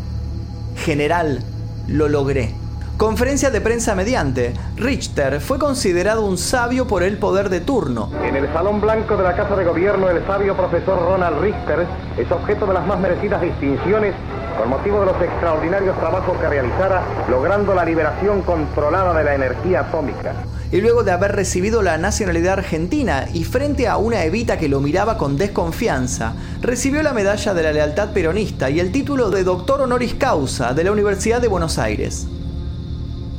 General, 0.74 1.40
lo 1.86 2.08
logré. 2.08 2.54
Conferencia 2.96 3.50
de 3.50 3.60
prensa 3.60 3.94
mediante, 3.94 4.54
Richter 4.76 5.38
fue 5.42 5.58
considerado 5.58 6.24
un 6.24 6.38
sabio 6.38 6.86
por 6.86 7.02
el 7.02 7.18
poder 7.18 7.50
de 7.50 7.60
turno. 7.60 8.10
En 8.24 8.34
el 8.34 8.50
Salón 8.54 8.80
Blanco 8.80 9.18
de 9.18 9.22
la 9.22 9.36
Casa 9.36 9.54
de 9.54 9.66
Gobierno, 9.66 10.08
el 10.08 10.24
sabio 10.26 10.56
profesor 10.56 10.98
Ronald 10.98 11.42
Richter 11.42 11.86
es 12.16 12.32
objeto 12.32 12.64
de 12.64 12.72
las 12.72 12.86
más 12.86 12.98
merecidas 12.98 13.42
distinciones 13.42 14.14
con 14.58 14.70
motivo 14.70 15.00
de 15.00 15.06
los 15.06 15.20
extraordinarios 15.20 15.98
trabajos 15.98 16.38
que 16.38 16.48
realizara, 16.48 17.02
logrando 17.28 17.74
la 17.74 17.84
liberación 17.84 18.40
controlada 18.42 19.12
de 19.12 19.24
la 19.24 19.34
energía 19.34 19.80
atómica. 19.80 20.32
Y 20.74 20.80
luego 20.80 21.04
de 21.04 21.12
haber 21.12 21.36
recibido 21.36 21.82
la 21.82 21.98
nacionalidad 21.98 22.54
argentina 22.54 23.28
y 23.32 23.44
frente 23.44 23.86
a 23.86 23.96
una 23.96 24.24
Evita 24.24 24.58
que 24.58 24.68
lo 24.68 24.80
miraba 24.80 25.16
con 25.16 25.36
desconfianza, 25.36 26.34
recibió 26.60 27.00
la 27.04 27.12
medalla 27.12 27.54
de 27.54 27.62
la 27.62 27.72
lealtad 27.72 28.10
peronista 28.10 28.70
y 28.70 28.80
el 28.80 28.90
título 28.90 29.30
de 29.30 29.44
doctor 29.44 29.82
honoris 29.82 30.14
causa 30.14 30.74
de 30.74 30.82
la 30.82 30.90
Universidad 30.90 31.40
de 31.40 31.46
Buenos 31.46 31.78
Aires. 31.78 32.26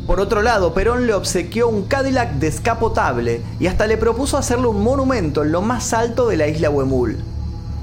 Por 0.07 0.21
otro 0.21 0.41
lado, 0.41 0.73
Perón 0.73 1.07
le 1.07 1.13
obsequió 1.13 1.67
un 1.67 1.83
Cadillac 1.83 2.35
descapotable 2.35 3.41
y 3.59 3.67
hasta 3.67 3.85
le 3.85 3.97
propuso 3.97 4.37
hacerle 4.37 4.67
un 4.67 4.81
monumento 4.81 5.43
en 5.43 5.51
lo 5.51 5.61
más 5.61 5.91
alto 5.91 6.29
de 6.29 6.37
la 6.37 6.47
isla 6.47 6.69
Huemul. 6.69 7.17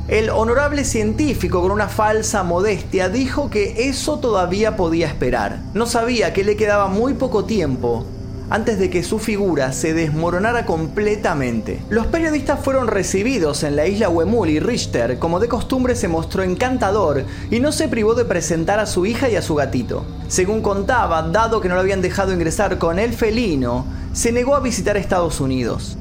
El 0.08 0.30
honorable 0.30 0.86
científico 0.86 1.60
con 1.60 1.72
una 1.72 1.88
falsa 1.88 2.42
modestia 2.42 3.10
dijo 3.10 3.50
que 3.50 3.90
eso 3.90 4.18
todavía 4.18 4.76
podía 4.78 5.08
esperar. 5.08 5.60
No 5.74 5.84
sabía 5.84 6.32
que 6.32 6.42
le 6.42 6.56
quedaba 6.56 6.88
muy 6.88 7.12
poco 7.12 7.44
tiempo 7.44 8.06
antes 8.52 8.78
de 8.78 8.90
que 8.90 9.02
su 9.02 9.18
figura 9.18 9.72
se 9.72 9.94
desmoronara 9.94 10.66
completamente. 10.66 11.80
Los 11.88 12.08
periodistas 12.08 12.60
fueron 12.62 12.86
recibidos 12.86 13.62
en 13.62 13.76
la 13.76 13.86
isla 13.86 14.10
Huemul 14.10 14.50
y 14.50 14.60
Richter, 14.60 15.18
como 15.18 15.40
de 15.40 15.48
costumbre, 15.48 15.96
se 15.96 16.06
mostró 16.06 16.42
encantador 16.42 17.24
y 17.50 17.60
no 17.60 17.72
se 17.72 17.88
privó 17.88 18.14
de 18.14 18.26
presentar 18.26 18.78
a 18.78 18.84
su 18.84 19.06
hija 19.06 19.30
y 19.30 19.36
a 19.36 19.42
su 19.42 19.54
gatito. 19.54 20.04
Según 20.28 20.60
contaba, 20.60 21.22
dado 21.22 21.62
que 21.62 21.70
no 21.70 21.76
lo 21.76 21.80
habían 21.80 22.02
dejado 22.02 22.34
ingresar 22.34 22.76
con 22.76 22.98
el 22.98 23.14
felino, 23.14 23.86
se 24.12 24.32
negó 24.32 24.54
a 24.54 24.60
visitar 24.60 24.98
Estados 24.98 25.40
Unidos. 25.40 25.96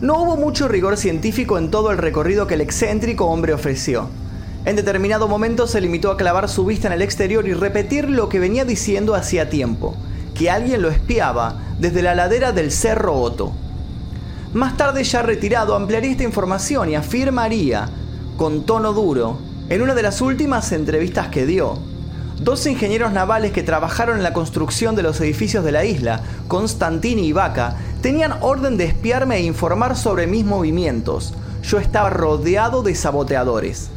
No 0.00 0.22
hubo 0.22 0.38
mucho 0.38 0.68
rigor 0.68 0.96
científico 0.96 1.58
en 1.58 1.70
todo 1.70 1.90
el 1.90 1.98
recorrido 1.98 2.46
que 2.46 2.54
el 2.54 2.62
excéntrico 2.62 3.26
hombre 3.26 3.52
ofreció. 3.52 4.08
En 4.64 4.74
determinado 4.74 5.28
momento 5.28 5.66
se 5.66 5.82
limitó 5.82 6.12
a 6.12 6.16
clavar 6.16 6.48
su 6.48 6.64
vista 6.64 6.86
en 6.86 6.94
el 6.94 7.02
exterior 7.02 7.46
y 7.46 7.52
repetir 7.52 8.08
lo 8.08 8.30
que 8.30 8.38
venía 8.38 8.64
diciendo 8.64 9.14
hacía 9.14 9.50
tiempo 9.50 9.98
que 10.38 10.50
alguien 10.50 10.80
lo 10.80 10.88
espiaba 10.88 11.56
desde 11.80 12.00
la 12.00 12.14
ladera 12.14 12.52
del 12.52 12.70
Cerro 12.70 13.14
Otto. 13.20 13.52
Más 14.54 14.76
tarde, 14.76 15.02
ya 15.02 15.20
retirado, 15.20 15.74
ampliaría 15.74 16.12
esta 16.12 16.22
información 16.22 16.88
y 16.88 16.94
afirmaría, 16.94 17.88
con 18.36 18.64
tono 18.64 18.92
duro, 18.92 19.40
en 19.68 19.82
una 19.82 19.96
de 19.96 20.02
las 20.02 20.20
últimas 20.20 20.70
entrevistas 20.70 21.26
que 21.26 21.44
dio, 21.44 21.78
dos 22.40 22.66
ingenieros 22.66 23.12
navales 23.12 23.50
que 23.50 23.64
trabajaron 23.64 24.16
en 24.16 24.22
la 24.22 24.32
construcción 24.32 24.94
de 24.94 25.02
los 25.02 25.20
edificios 25.20 25.64
de 25.64 25.72
la 25.72 25.84
isla, 25.84 26.22
Constantini 26.46 27.26
y 27.26 27.32
Vaca, 27.32 27.74
tenían 28.00 28.34
orden 28.40 28.76
de 28.76 28.84
espiarme 28.84 29.38
e 29.38 29.42
informar 29.42 29.96
sobre 29.96 30.28
mis 30.28 30.44
movimientos. 30.44 31.34
Yo 31.64 31.78
estaba 31.78 32.10
rodeado 32.10 32.84
de 32.84 32.94
saboteadores. 32.94 33.90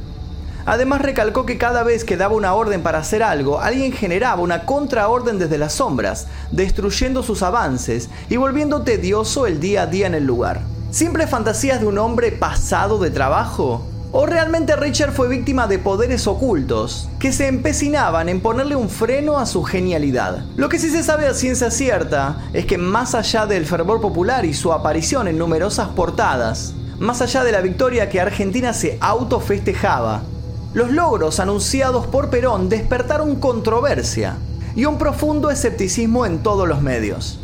Además 0.65 1.01
recalcó 1.01 1.45
que 1.45 1.57
cada 1.57 1.83
vez 1.83 2.03
que 2.03 2.17
daba 2.17 2.35
una 2.35 2.53
orden 2.53 2.83
para 2.83 2.99
hacer 2.99 3.23
algo, 3.23 3.59
alguien 3.59 3.91
generaba 3.91 4.41
una 4.41 4.65
contraorden 4.65 5.39
desde 5.39 5.57
las 5.57 5.73
sombras, 5.73 6.27
destruyendo 6.51 7.23
sus 7.23 7.43
avances 7.43 8.09
y 8.29 8.37
volviendo 8.37 8.83
tedioso 8.83 9.47
el 9.47 9.59
día 9.59 9.83
a 9.83 9.87
día 9.87 10.07
en 10.07 10.15
el 10.15 10.25
lugar. 10.25 10.61
¿Siempre 10.91 11.25
fantasías 11.25 11.79
de 11.79 11.87
un 11.87 11.97
hombre 11.97 12.31
pasado 12.31 12.99
de 12.99 13.11
trabajo? 13.11 13.87
¿O 14.13 14.25
realmente 14.25 14.75
Richard 14.75 15.13
fue 15.13 15.29
víctima 15.29 15.67
de 15.67 15.79
poderes 15.79 16.27
ocultos 16.27 17.07
que 17.17 17.31
se 17.31 17.47
empecinaban 17.47 18.27
en 18.27 18.41
ponerle 18.41 18.75
un 18.75 18.89
freno 18.89 19.39
a 19.39 19.45
su 19.45 19.63
genialidad? 19.63 20.43
Lo 20.57 20.67
que 20.67 20.79
sí 20.79 20.89
se 20.89 21.01
sabe 21.01 21.27
a 21.27 21.33
ciencia 21.33 21.71
cierta 21.71 22.41
es 22.51 22.65
que 22.65 22.77
más 22.77 23.15
allá 23.15 23.45
del 23.45 23.65
fervor 23.65 24.01
popular 24.01 24.43
y 24.43 24.53
su 24.53 24.73
aparición 24.73 25.29
en 25.29 25.37
numerosas 25.37 25.87
portadas, 25.89 26.73
más 26.99 27.21
allá 27.21 27.45
de 27.45 27.53
la 27.53 27.61
victoria 27.61 28.09
que 28.09 28.19
Argentina 28.19 28.73
se 28.73 28.97
autofestejaba, 28.99 30.23
los 30.73 30.89
logros 30.91 31.39
anunciados 31.39 32.07
por 32.07 32.29
Perón 32.29 32.69
despertaron 32.69 33.35
controversia 33.35 34.37
y 34.75 34.85
un 34.85 34.97
profundo 34.97 35.49
escepticismo 35.49 36.25
en 36.25 36.43
todos 36.43 36.67
los 36.67 36.81
medios. 36.81 37.39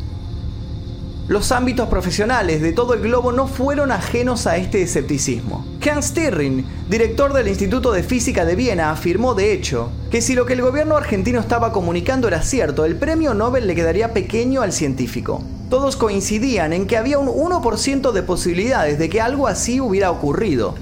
Los 1.27 1.51
ámbitos 1.51 1.89
profesionales 1.89 2.61
de 2.61 2.71
todo 2.71 2.93
el 2.93 3.01
globo 3.01 3.33
no 3.33 3.47
fueron 3.47 3.91
ajenos 3.91 4.47
a 4.47 4.55
este 4.55 4.81
escepticismo. 4.81 5.65
Hans 5.85 6.05
Stirring, 6.05 6.65
director 6.89 7.33
del 7.33 7.49
Instituto 7.49 7.91
de 7.91 8.01
Física 8.01 8.45
de 8.45 8.55
Viena, 8.55 8.91
afirmó 8.91 9.33
de 9.33 9.51
hecho 9.51 9.91
que 10.09 10.21
si 10.21 10.33
lo 10.33 10.45
que 10.45 10.53
el 10.53 10.61
gobierno 10.61 10.95
argentino 10.95 11.41
estaba 11.41 11.73
comunicando 11.73 12.29
era 12.29 12.41
cierto, 12.41 12.85
el 12.85 12.95
premio 12.95 13.33
Nobel 13.33 13.67
le 13.67 13.75
quedaría 13.75 14.13
pequeño 14.13 14.61
al 14.61 14.71
científico. 14.71 15.43
Todos 15.69 15.97
coincidían 15.97 16.71
en 16.71 16.87
que 16.87 16.95
había 16.95 17.19
un 17.19 17.27
1% 17.27 18.13
de 18.13 18.23
posibilidades 18.23 18.97
de 18.97 19.09
que 19.09 19.19
algo 19.19 19.49
así 19.49 19.81
hubiera 19.81 20.11
ocurrido, 20.11 20.75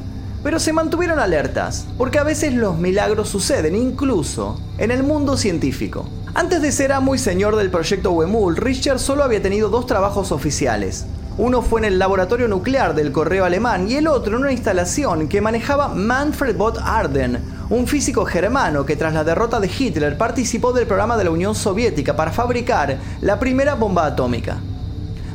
pero 0.46 0.60
se 0.60 0.74
mantuvieron 0.74 1.18
alertas, 1.18 1.88
porque 1.98 2.20
a 2.20 2.24
veces 2.24 2.54
los 2.54 2.78
milagros 2.78 3.30
suceden 3.30 3.76
incluso 3.76 4.62
en 4.78 4.92
el 4.92 5.02
mundo 5.02 5.38
científico. 5.38 6.08
Antes 6.36 6.62
de 6.62 6.72
ser 6.72 6.92
amo 6.92 7.16
y 7.16 7.18
señor 7.18 7.56
del 7.56 7.72
proyecto 7.72 8.12
Wemul, 8.12 8.56
Richard 8.56 9.00
solo 9.00 9.24
había 9.24 9.42
tenido 9.42 9.70
dos 9.70 9.88
trabajos 9.88 10.32
oficiales. 10.32 11.08
Uno 11.40 11.64
fue 11.64 11.80
en 11.80 11.86
el 11.86 11.98
laboratorio 11.98 12.48
nuclear 12.48 12.94
del 12.94 13.12
correo 13.12 13.44
alemán 13.44 13.90
y 13.90 13.96
el 13.96 14.06
otro 14.06 14.36
en 14.36 14.44
una 14.44 14.52
instalación 14.52 15.28
que 15.28 15.42
manejaba 15.42 15.88
Manfred 15.88 16.56
Bot 16.56 16.78
Arden, 16.78 17.40
un 17.72 17.88
físico 17.88 18.24
germano 18.24 18.86
que 18.86 18.96
tras 18.96 19.16
la 19.16 19.24
derrota 19.24 19.60
de 19.60 19.72
Hitler 19.76 20.16
participó 20.16 20.74
del 20.74 20.86
programa 20.86 21.18
de 21.18 21.24
la 21.24 21.32
Unión 21.32 21.56
Soviética 21.56 22.16
para 22.16 22.32
fabricar 22.32 23.00
la 23.20 23.40
primera 23.40 23.74
bomba 23.74 24.06
atómica. 24.06 24.60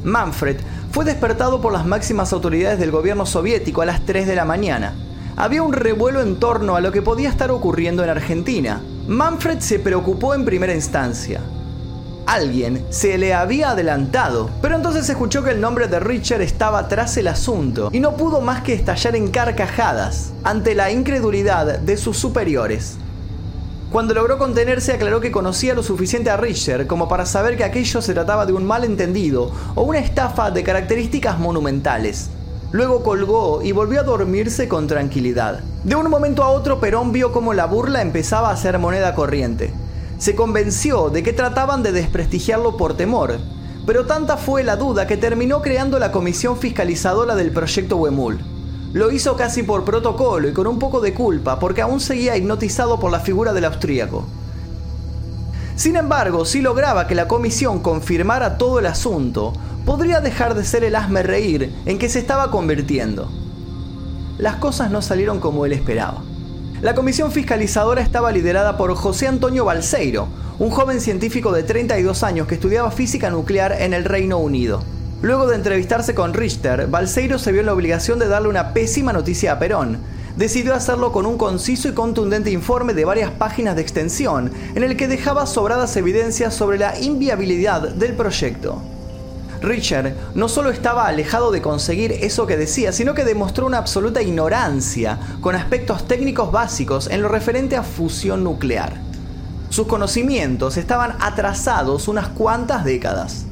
Manfred 0.04 0.58
fue 0.90 1.04
despertado 1.04 1.61
por 1.61 1.73
las 1.73 1.87
máximas 1.87 2.32
autoridades 2.32 2.78
del 2.78 2.90
gobierno 2.90 3.25
soviético 3.25 3.82
a 3.82 3.87
las 3.87 4.04
3 4.04 4.26
de 4.26 4.35
la 4.35 4.44
mañana. 4.44 4.94
Había 5.37 5.62
un 5.62 5.73
revuelo 5.73 6.20
en 6.20 6.40
torno 6.40 6.75
a 6.75 6.80
lo 6.80 6.90
que 6.90 7.00
podía 7.00 7.28
estar 7.28 7.50
ocurriendo 7.50 8.02
en 8.02 8.11
Argentina. 8.11 8.82
Manfred 9.06 9.61
se 9.61 9.78
preocupó 9.78 10.35
en 10.35 10.44
primera 10.44 10.75
instancia. 10.75 11.40
Alguien 12.26 12.85
se 12.90 13.18
le 13.18 13.35
había 13.35 13.70
adelantado, 13.70 14.50
pero 14.61 14.76
entonces 14.76 15.09
escuchó 15.09 15.42
que 15.42 15.50
el 15.50 15.61
nombre 15.61 15.88
de 15.88 16.00
Richard 16.00 16.42
estaba 16.42 16.87
tras 16.88 17.16
el 17.16 17.28
asunto 17.28 17.88
y 17.92 18.00
no 18.00 18.16
pudo 18.16 18.40
más 18.40 18.62
que 18.62 18.75
estallar 18.75 19.16
en 19.16 19.30
carcajadas 19.30 20.32
ante 20.44 20.75
la 20.75 20.90
incredulidad 20.90 21.78
de 21.78 21.97
sus 21.97 22.18
superiores. 22.18 22.99
Cuando 23.90 24.14
logró 24.14 24.38
contenerse 24.38 24.92
aclaró 24.92 25.20
que 25.20 25.32
conocía 25.32 25.75
lo 25.75 25.82
suficiente 25.82 26.30
a 26.30 26.37
Richard 26.37 26.87
como 26.87 27.09
para 27.09 27.26
saber 27.26 27.56
que 27.56 27.64
aquello 27.64 28.00
se 28.00 28.14
trataba 28.14 28.47
de 28.47 28.52
un 28.52 28.64
malentendido 28.64 29.50
o 29.75 29.82
una 29.82 29.99
estafa 29.99 30.52
de 30.52 30.62
características 30.62 31.40
monumentales. 31.40 32.30
Luego 32.70 33.02
colgó 33.02 33.62
y 33.62 33.73
volvió 33.73 33.99
a 33.99 34.04
dormirse 34.04 34.68
con 34.68 34.87
tranquilidad. 34.87 35.59
De 35.82 35.97
un 35.97 36.09
momento 36.09 36.44
a 36.44 36.50
otro 36.50 36.78
Perón 36.78 37.11
vio 37.11 37.32
cómo 37.32 37.52
la 37.52 37.66
burla 37.66 38.00
empezaba 38.00 38.50
a 38.50 38.56
ser 38.56 38.78
moneda 38.78 39.16
corriente. 39.16 39.75
Se 40.18 40.37
convenció 40.37 41.11
de 41.11 41.25
que 41.25 41.32
trataban 41.32 41.82
de 41.82 41.90
desprestigiarlo 41.90 42.76
por 42.76 42.97
temor, 42.97 43.38
pero 43.87 44.06
tanta 44.06 44.37
fue 44.37 44.62
la 44.62 44.76
duda 44.76 45.09
que 45.09 45.16
terminó 45.16 45.62
creando 45.62 45.99
la 45.99 46.12
comisión 46.12 46.56
fiscalizadora 46.56 47.35
del 47.35 47.50
proyecto 47.50 47.97
Wemul. 47.97 48.38
Lo 48.92 49.12
hizo 49.12 49.37
casi 49.37 49.62
por 49.62 49.85
protocolo 49.85 50.49
y 50.49 50.52
con 50.52 50.66
un 50.66 50.78
poco 50.78 51.00
de 51.00 51.14
culpa, 51.14 51.61
porque 51.61 51.80
aún 51.80 52.00
seguía 52.00 52.37
hipnotizado 52.37 52.99
por 52.99 53.12
la 53.12 53.20
figura 53.20 53.52
del 53.52 53.66
austríaco. 53.66 54.25
Sin 55.76 55.94
embargo, 55.97 56.44
si 56.44 56.61
lograba 56.61 57.06
que 57.06 57.14
la 57.14 57.28
comisión 57.28 57.80
confirmara 57.80 58.59
todo 58.59 58.80
el 58.80 58.87
asunto, 58.87 59.52
podría 59.87 60.20
dejar 60.20 60.54
de 60.54 60.64
ser 60.64 60.82
el 60.82 60.97
asme 60.97 61.23
reír 61.23 61.73
en 61.87 61.99
que 61.99 62.09
se 62.09 62.18
estaba 62.18 62.50
convirtiendo. 62.50 63.30
Las 64.38 64.56
cosas 64.56 64.90
no 64.90 65.02
salieron 65.02 65.38
como 65.38 65.64
él 65.66 65.73
esperaba. 65.73 66.23
La 66.82 66.94
comisión 66.94 67.30
fiscalizadora 67.30 68.00
estaba 68.00 68.32
liderada 68.32 68.76
por 68.76 68.94
José 68.94 69.28
Antonio 69.28 69.64
Balseiro, 69.64 70.26
un 70.59 70.70
joven 70.70 71.00
científico 71.00 71.52
de 71.52 71.62
32 71.62 72.23
años 72.25 72.47
que 72.49 72.56
estudiaba 72.56 72.90
física 72.90 73.30
nuclear 73.30 73.73
en 73.80 73.94
el 73.94 74.04
Reino 74.04 74.38
Unido. 74.38 74.82
Luego 75.22 75.46
de 75.46 75.56
entrevistarse 75.56 76.14
con 76.14 76.32
Richter, 76.32 76.86
Balseiro 76.86 77.38
se 77.38 77.52
vio 77.52 77.60
en 77.60 77.66
la 77.66 77.74
obligación 77.74 78.18
de 78.18 78.26
darle 78.26 78.48
una 78.48 78.72
pésima 78.72 79.12
noticia 79.12 79.52
a 79.52 79.58
Perón. 79.58 79.98
Decidió 80.38 80.74
hacerlo 80.74 81.12
con 81.12 81.26
un 81.26 81.36
conciso 81.36 81.88
y 81.88 81.92
contundente 81.92 82.50
informe 82.50 82.94
de 82.94 83.04
varias 83.04 83.30
páginas 83.30 83.76
de 83.76 83.82
extensión, 83.82 84.50
en 84.74 84.82
el 84.82 84.96
que 84.96 85.08
dejaba 85.08 85.46
sobradas 85.46 85.94
evidencias 85.96 86.54
sobre 86.54 86.78
la 86.78 86.98
inviabilidad 86.98 87.90
del 87.90 88.14
proyecto. 88.14 88.80
Richard 89.60 90.14
no 90.34 90.48
solo 90.48 90.70
estaba 90.70 91.06
alejado 91.06 91.50
de 91.50 91.60
conseguir 91.60 92.12
eso 92.12 92.46
que 92.46 92.56
decía, 92.56 92.90
sino 92.90 93.12
que 93.12 93.26
demostró 93.26 93.66
una 93.66 93.76
absoluta 93.76 94.22
ignorancia 94.22 95.18
con 95.42 95.54
aspectos 95.54 96.08
técnicos 96.08 96.50
básicos 96.50 97.08
en 97.10 97.20
lo 97.20 97.28
referente 97.28 97.76
a 97.76 97.82
fusión 97.82 98.42
nuclear. 98.42 98.94
Sus 99.68 99.86
conocimientos 99.86 100.78
estaban 100.78 101.16
atrasados 101.20 102.08
unas 102.08 102.28
cuantas 102.28 102.86
décadas. 102.86 103.44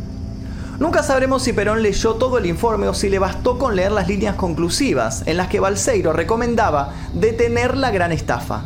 Nunca 0.78 1.02
sabremos 1.02 1.42
si 1.42 1.52
Perón 1.52 1.82
leyó 1.82 2.14
todo 2.14 2.38
el 2.38 2.46
informe 2.46 2.86
o 2.86 2.94
si 2.94 3.08
le 3.08 3.18
bastó 3.18 3.58
con 3.58 3.74
leer 3.74 3.90
las 3.90 4.06
líneas 4.06 4.36
conclusivas 4.36 5.24
en 5.26 5.36
las 5.36 5.48
que 5.48 5.58
Balseiro 5.58 6.12
recomendaba 6.12 6.92
detener 7.14 7.76
la 7.76 7.90
gran 7.90 8.12
estafa. 8.12 8.62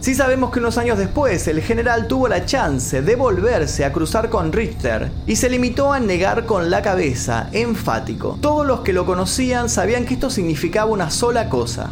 Sí 0.00 0.16
sabemos 0.16 0.50
que 0.50 0.58
unos 0.58 0.76
años 0.76 0.98
después 0.98 1.46
el 1.46 1.62
general 1.62 2.08
tuvo 2.08 2.26
la 2.26 2.44
chance 2.44 3.00
de 3.00 3.14
volverse 3.14 3.84
a 3.84 3.92
cruzar 3.92 4.28
con 4.28 4.52
Richter 4.52 5.10
y 5.26 5.36
se 5.36 5.48
limitó 5.48 5.92
a 5.92 6.00
negar 6.00 6.46
con 6.46 6.68
la 6.68 6.82
cabeza, 6.82 7.48
enfático. 7.52 8.38
Todos 8.40 8.66
los 8.66 8.80
que 8.80 8.92
lo 8.92 9.06
conocían 9.06 9.68
sabían 9.68 10.04
que 10.04 10.14
esto 10.14 10.30
significaba 10.30 10.90
una 10.90 11.10
sola 11.10 11.48
cosa. 11.48 11.90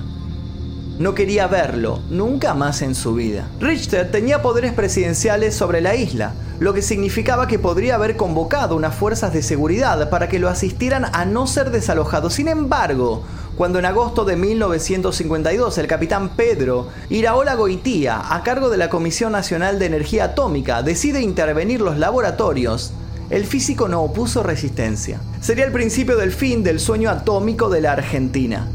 No 0.99 1.15
quería 1.15 1.47
verlo, 1.47 2.01
nunca 2.11 2.55
más 2.55 2.83
en 2.83 2.95
su 2.95 3.15
vida. 3.15 3.49
Richter 3.61 4.11
tenía 4.11 4.43
poderes 4.43 4.73
presidenciales 4.73 5.55
sobre 5.55 5.81
la 5.81 5.97
isla, 5.97 6.35
lo 6.61 6.73
que 6.73 6.83
significaba 6.83 7.49
que 7.49 7.59
podría 7.59 7.97
haber 7.97 8.17
convocado 8.17 8.77
unas 8.77 8.95
fuerzas 8.95 9.33
de 9.33 9.43
seguridad 9.43 10.09
para 10.09 10.29
que 10.29 10.39
lo 10.39 10.49
asistieran 10.49 11.07
a 11.13 11.25
no 11.25 11.47
ser 11.47 11.71
desalojado. 11.71 12.31
Sin 12.31 12.47
embargo, 12.47 13.25
cuando 13.57 13.79
en 13.79 13.87
agosto 13.87 14.25
de 14.25 14.37
1952 14.37 15.79
el 15.79 15.87
capitán 15.87 16.31
Pedro 16.31 16.89
Iraola 17.11 17.55
Goitía, 17.55 18.23
a 18.35 18.43
cargo 18.43 18.71
de 18.71 18.77
la 18.77 18.89
Comisión 18.89 19.33
Nacional 19.33 19.79
de 19.79 19.87
Energía 19.87 20.25
Atómica, 20.25 20.83
decide 20.83 21.21
intervenir 21.23 21.81
los 21.81 21.99
laboratorios, 21.99 22.93
el 23.31 23.47
físico 23.47 23.89
no 23.89 24.03
opuso 24.03 24.43
resistencia. 24.43 25.21
Sería 25.41 25.65
el 25.65 25.73
principio 25.73 26.17
del 26.17 26.31
fin 26.31 26.63
del 26.63 26.79
sueño 26.79 27.11
atómico 27.11 27.69
de 27.69 27.81
la 27.81 27.93
Argentina. 27.93 28.69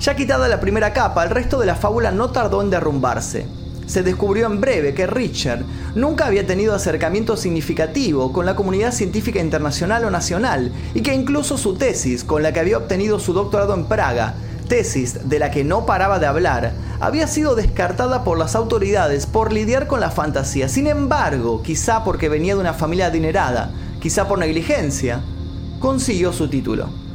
Ya 0.00 0.14
quitada 0.14 0.46
la 0.46 0.60
primera 0.60 0.92
capa, 0.92 1.24
el 1.24 1.30
resto 1.30 1.58
de 1.58 1.66
la 1.66 1.74
fábula 1.74 2.12
no 2.12 2.30
tardó 2.30 2.62
en 2.62 2.70
derrumbarse 2.70 3.57
se 3.88 4.02
descubrió 4.02 4.46
en 4.46 4.60
breve 4.60 4.94
que 4.94 5.06
Richard 5.06 5.64
nunca 5.94 6.26
había 6.26 6.46
tenido 6.46 6.74
acercamiento 6.74 7.36
significativo 7.36 8.32
con 8.32 8.46
la 8.46 8.54
comunidad 8.54 8.92
científica 8.92 9.40
internacional 9.40 10.04
o 10.04 10.10
nacional 10.10 10.70
y 10.94 11.00
que 11.00 11.14
incluso 11.14 11.56
su 11.56 11.74
tesis, 11.74 12.22
con 12.22 12.42
la 12.42 12.52
que 12.52 12.60
había 12.60 12.78
obtenido 12.78 13.18
su 13.18 13.32
doctorado 13.32 13.74
en 13.74 13.86
Praga, 13.86 14.34
tesis 14.68 15.28
de 15.28 15.38
la 15.38 15.50
que 15.50 15.64
no 15.64 15.86
paraba 15.86 16.18
de 16.18 16.26
hablar, 16.26 16.72
había 17.00 17.26
sido 17.26 17.54
descartada 17.54 18.24
por 18.24 18.38
las 18.38 18.54
autoridades 18.54 19.24
por 19.24 19.52
lidiar 19.52 19.86
con 19.86 20.00
la 20.00 20.10
fantasía. 20.10 20.68
Sin 20.68 20.86
embargo, 20.86 21.62
quizá 21.62 22.04
porque 22.04 22.28
venía 22.28 22.54
de 22.54 22.60
una 22.60 22.74
familia 22.74 23.06
adinerada, 23.06 23.72
quizá 24.00 24.28
por 24.28 24.38
negligencia, 24.38 25.22
consiguió 25.80 26.32
su 26.34 26.48
título. 26.48 27.07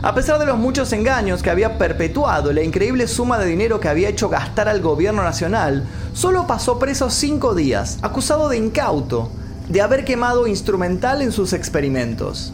A 0.00 0.14
pesar 0.14 0.38
de 0.38 0.46
los 0.46 0.58
muchos 0.58 0.92
engaños 0.92 1.42
que 1.42 1.50
había 1.50 1.76
perpetuado, 1.76 2.52
la 2.52 2.62
increíble 2.62 3.08
suma 3.08 3.36
de 3.36 3.46
dinero 3.46 3.80
que 3.80 3.88
había 3.88 4.08
hecho 4.08 4.28
gastar 4.28 4.68
al 4.68 4.80
gobierno 4.80 5.24
nacional, 5.24 5.88
solo 6.12 6.46
pasó 6.46 6.78
preso 6.78 7.10
cinco 7.10 7.56
días, 7.56 7.98
acusado 8.02 8.48
de 8.48 8.58
incauto, 8.58 9.28
de 9.68 9.82
haber 9.82 10.04
quemado 10.04 10.46
instrumental 10.46 11.20
en 11.20 11.32
sus 11.32 11.52
experimentos. 11.52 12.52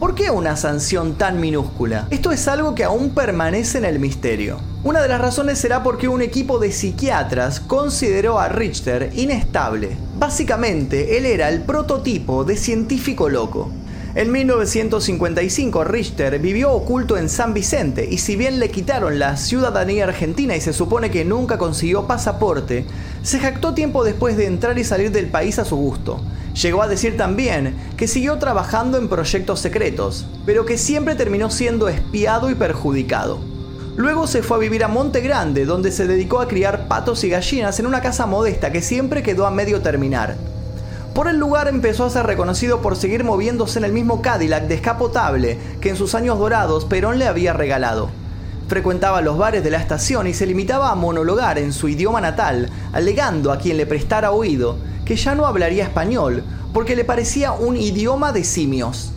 ¿Por 0.00 0.14
qué 0.14 0.30
una 0.30 0.56
sanción 0.56 1.18
tan 1.18 1.40
minúscula? 1.40 2.06
Esto 2.08 2.32
es 2.32 2.48
algo 2.48 2.74
que 2.74 2.84
aún 2.84 3.10
permanece 3.10 3.76
en 3.76 3.84
el 3.84 3.98
misterio. 3.98 4.58
Una 4.82 5.02
de 5.02 5.08
las 5.08 5.20
razones 5.20 5.58
será 5.58 5.82
porque 5.82 6.08
un 6.08 6.22
equipo 6.22 6.58
de 6.58 6.72
psiquiatras 6.72 7.60
consideró 7.60 8.38
a 8.38 8.48
Richter 8.48 9.10
inestable. 9.14 9.96
Básicamente, 10.16 11.18
él 11.18 11.26
era 11.26 11.50
el 11.50 11.62
prototipo 11.62 12.44
de 12.44 12.56
científico 12.56 13.28
loco. 13.28 13.70
En 14.14 14.32
1955 14.32 15.84
Richter 15.84 16.38
vivió 16.38 16.72
oculto 16.72 17.18
en 17.18 17.28
San 17.28 17.52
Vicente 17.52 18.08
y 18.10 18.16
si 18.18 18.36
bien 18.36 18.58
le 18.58 18.70
quitaron 18.70 19.18
la 19.18 19.36
ciudadanía 19.36 20.04
argentina 20.04 20.56
y 20.56 20.62
se 20.62 20.72
supone 20.72 21.10
que 21.10 21.26
nunca 21.26 21.58
consiguió 21.58 22.06
pasaporte, 22.06 22.86
se 23.22 23.38
jactó 23.38 23.74
tiempo 23.74 24.04
después 24.04 24.38
de 24.38 24.46
entrar 24.46 24.78
y 24.78 24.84
salir 24.84 25.12
del 25.12 25.26
país 25.26 25.58
a 25.58 25.66
su 25.66 25.76
gusto. 25.76 26.22
Llegó 26.54 26.82
a 26.82 26.88
decir 26.88 27.18
también 27.18 27.76
que 27.98 28.08
siguió 28.08 28.38
trabajando 28.38 28.96
en 28.96 29.08
proyectos 29.08 29.60
secretos, 29.60 30.26
pero 30.46 30.64
que 30.64 30.78
siempre 30.78 31.14
terminó 31.14 31.50
siendo 31.50 31.88
espiado 31.88 32.50
y 32.50 32.54
perjudicado. 32.54 33.38
Luego 33.96 34.26
se 34.26 34.42
fue 34.42 34.56
a 34.56 34.60
vivir 34.60 34.84
a 34.84 34.88
Monte 34.88 35.20
Grande, 35.20 35.66
donde 35.66 35.92
se 35.92 36.06
dedicó 36.06 36.40
a 36.40 36.48
criar 36.48 36.88
patos 36.88 37.24
y 37.24 37.28
gallinas 37.28 37.78
en 37.78 37.86
una 37.86 38.00
casa 38.00 38.24
modesta 38.24 38.72
que 38.72 38.80
siempre 38.80 39.22
quedó 39.22 39.46
a 39.46 39.50
medio 39.50 39.82
terminar. 39.82 40.36
Por 41.18 41.26
el 41.26 41.36
lugar 41.36 41.66
empezó 41.66 42.04
a 42.04 42.10
ser 42.10 42.26
reconocido 42.26 42.80
por 42.80 42.94
seguir 42.94 43.24
moviéndose 43.24 43.80
en 43.80 43.84
el 43.84 43.92
mismo 43.92 44.22
Cadillac 44.22 44.68
descapotable 44.68 45.58
que 45.80 45.88
en 45.88 45.96
sus 45.96 46.14
años 46.14 46.38
dorados 46.38 46.84
Perón 46.84 47.18
le 47.18 47.26
había 47.26 47.52
regalado. 47.52 48.08
Frecuentaba 48.68 49.20
los 49.20 49.36
bares 49.36 49.64
de 49.64 49.70
la 49.72 49.78
estación 49.78 50.28
y 50.28 50.32
se 50.32 50.46
limitaba 50.46 50.92
a 50.92 50.94
monologar 50.94 51.58
en 51.58 51.72
su 51.72 51.88
idioma 51.88 52.20
natal, 52.20 52.70
alegando 52.92 53.50
a 53.50 53.58
quien 53.58 53.78
le 53.78 53.84
prestara 53.84 54.30
oído 54.30 54.78
que 55.04 55.16
ya 55.16 55.34
no 55.34 55.46
hablaría 55.46 55.82
español 55.82 56.44
porque 56.72 56.94
le 56.94 57.04
parecía 57.04 57.50
un 57.50 57.76
idioma 57.76 58.30
de 58.30 58.44
simios. 58.44 59.10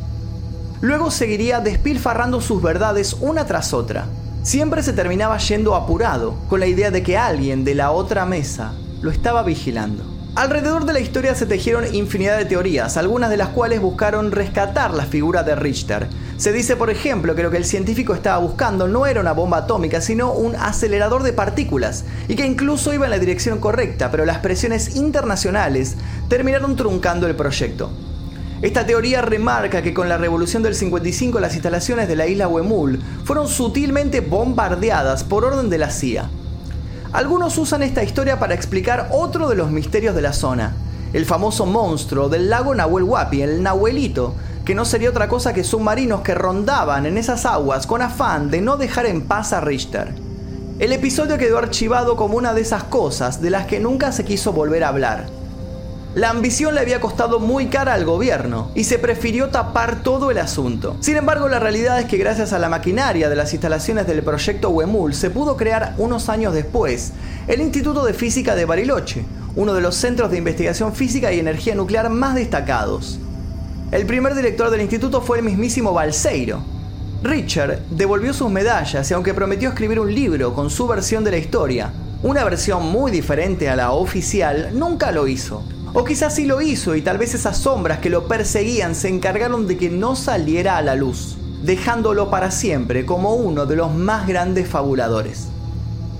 Luego 0.81 1.11
seguiría 1.11 1.59
despilfarrando 1.59 2.41
sus 2.41 2.63
verdades 2.63 3.15
una 3.21 3.45
tras 3.45 3.75
otra. 3.75 4.07
Siempre 4.41 4.81
se 4.81 4.93
terminaba 4.93 5.37
yendo 5.37 5.75
apurado, 5.75 6.33
con 6.49 6.61
la 6.61 6.65
idea 6.65 6.89
de 6.89 7.03
que 7.03 7.19
alguien 7.19 7.63
de 7.63 7.75
la 7.75 7.91
otra 7.91 8.25
mesa 8.25 8.73
lo 9.03 9.11
estaba 9.11 9.43
vigilando. 9.43 10.10
Alrededor 10.33 10.85
de 10.85 10.93
la 10.93 11.01
historia 11.01 11.35
se 11.35 11.45
tejieron 11.45 11.93
infinidad 11.93 12.37
de 12.37 12.45
teorías, 12.45 12.95
algunas 12.95 13.29
de 13.29 13.35
las 13.35 13.49
cuales 13.49 13.81
buscaron 13.81 14.31
rescatar 14.31 14.93
la 14.93 15.05
figura 15.05 15.43
de 15.43 15.55
Richter. 15.55 16.07
Se 16.37 16.53
dice, 16.53 16.77
por 16.77 16.89
ejemplo, 16.89 17.35
que 17.35 17.43
lo 17.43 17.51
que 17.51 17.57
el 17.57 17.65
científico 17.65 18.13
estaba 18.13 18.37
buscando 18.37 18.87
no 18.87 19.05
era 19.05 19.19
una 19.19 19.33
bomba 19.33 19.57
atómica, 19.57 19.99
sino 19.99 20.31
un 20.31 20.55
acelerador 20.55 21.23
de 21.23 21.33
partículas, 21.33 22.05
y 22.29 22.37
que 22.37 22.45
incluso 22.45 22.93
iba 22.93 23.05
en 23.05 23.11
la 23.11 23.19
dirección 23.19 23.59
correcta, 23.59 24.09
pero 24.09 24.23
las 24.23 24.37
presiones 24.37 24.95
internacionales 24.95 25.97
terminaron 26.29 26.77
truncando 26.77 27.27
el 27.27 27.35
proyecto. 27.35 27.91
Esta 28.61 28.85
teoría 28.85 29.21
remarca 29.21 29.81
que 29.81 29.93
con 29.93 30.07
la 30.07 30.17
revolución 30.17 30.63
del 30.63 30.75
55 30.75 31.41
las 31.41 31.55
instalaciones 31.55 32.07
de 32.07 32.15
la 32.15 32.27
isla 32.27 32.47
Huemul 32.47 33.01
fueron 33.25 33.49
sutilmente 33.49 34.21
bombardeadas 34.21 35.25
por 35.25 35.43
orden 35.43 35.69
de 35.69 35.77
la 35.77 35.89
CIA. 35.89 36.29
Algunos 37.13 37.57
usan 37.57 37.83
esta 37.83 38.03
historia 38.03 38.39
para 38.39 38.53
explicar 38.53 39.09
otro 39.11 39.49
de 39.49 39.55
los 39.55 39.69
misterios 39.69 40.15
de 40.15 40.21
la 40.21 40.31
zona, 40.31 40.73
el 41.11 41.25
famoso 41.25 41.65
monstruo 41.65 42.29
del 42.29 42.49
lago 42.49 42.73
Nahuel 42.73 43.03
Huapi, 43.03 43.41
el 43.41 43.61
Nahuelito, 43.61 44.33
que 44.63 44.75
no 44.75 44.85
sería 44.85 45.09
otra 45.09 45.27
cosa 45.27 45.53
que 45.53 45.65
submarinos 45.65 46.21
que 46.21 46.35
rondaban 46.35 47.05
en 47.05 47.17
esas 47.17 47.45
aguas 47.45 47.85
con 47.85 48.01
afán 48.01 48.49
de 48.49 48.61
no 48.61 48.77
dejar 48.77 49.07
en 49.07 49.23
paz 49.23 49.51
a 49.51 49.59
Richter. 49.59 50.13
El 50.79 50.93
episodio 50.93 51.37
quedó 51.37 51.57
archivado 51.57 52.15
como 52.15 52.37
una 52.37 52.53
de 52.53 52.61
esas 52.61 52.85
cosas 52.85 53.41
de 53.41 53.49
las 53.49 53.65
que 53.65 53.81
nunca 53.81 54.13
se 54.13 54.23
quiso 54.23 54.53
volver 54.53 54.85
a 54.85 54.87
hablar. 54.87 55.40
La 56.13 56.29
ambición 56.29 56.75
le 56.75 56.81
había 56.81 56.99
costado 56.99 57.39
muy 57.39 57.67
cara 57.67 57.93
al 57.93 58.03
gobierno 58.03 58.69
y 58.75 58.83
se 58.83 58.99
prefirió 58.99 59.47
tapar 59.47 60.03
todo 60.03 60.29
el 60.29 60.39
asunto. 60.39 60.97
Sin 60.99 61.15
embargo, 61.15 61.47
la 61.47 61.59
realidad 61.59 62.01
es 62.01 62.05
que 62.05 62.17
gracias 62.17 62.51
a 62.51 62.59
la 62.59 62.67
maquinaria 62.67 63.29
de 63.29 63.35
las 63.37 63.53
instalaciones 63.53 64.07
del 64.07 64.21
proyecto 64.21 64.71
Huemul 64.71 65.13
se 65.13 65.29
pudo 65.29 65.55
crear 65.55 65.95
unos 65.97 66.27
años 66.27 66.53
después 66.53 67.13
el 67.47 67.61
Instituto 67.61 68.03
de 68.03 68.13
Física 68.13 68.55
de 68.55 68.65
Bariloche, 68.65 69.23
uno 69.55 69.73
de 69.73 69.79
los 69.79 69.95
centros 69.95 70.31
de 70.31 70.37
investigación 70.37 70.93
física 70.93 71.31
y 71.31 71.39
energía 71.39 71.75
nuclear 71.75 72.09
más 72.09 72.35
destacados. 72.35 73.17
El 73.93 74.05
primer 74.05 74.35
director 74.35 74.69
del 74.69 74.81
instituto 74.81 75.21
fue 75.21 75.37
el 75.37 75.45
mismísimo 75.45 75.93
Balseiro. 75.93 76.61
Richard 77.23 77.79
devolvió 77.89 78.33
sus 78.33 78.49
medallas 78.49 79.09
y 79.09 79.13
aunque 79.13 79.33
prometió 79.33 79.69
escribir 79.69 79.99
un 80.01 80.13
libro 80.13 80.53
con 80.53 80.69
su 80.69 80.87
versión 80.87 81.23
de 81.23 81.31
la 81.31 81.37
historia, 81.37 81.93
una 82.21 82.43
versión 82.43 82.85
muy 82.91 83.11
diferente 83.11 83.69
a 83.69 83.77
la 83.77 83.91
oficial, 83.91 84.71
nunca 84.73 85.13
lo 85.13 85.25
hizo. 85.25 85.63
O 85.93 86.05
quizás 86.05 86.35
sí 86.35 86.45
lo 86.45 86.61
hizo 86.61 86.95
y 86.95 87.01
tal 87.01 87.17
vez 87.17 87.33
esas 87.33 87.57
sombras 87.57 87.99
que 87.99 88.09
lo 88.09 88.25
perseguían 88.25 88.95
se 88.95 89.09
encargaron 89.09 89.67
de 89.67 89.77
que 89.77 89.89
no 89.89 90.15
saliera 90.15 90.77
a 90.77 90.81
la 90.81 90.95
luz, 90.95 91.35
dejándolo 91.63 92.29
para 92.29 92.49
siempre 92.49 93.05
como 93.05 93.35
uno 93.35 93.65
de 93.65 93.75
los 93.75 93.93
más 93.93 94.25
grandes 94.25 94.69
fabuladores. 94.69 95.49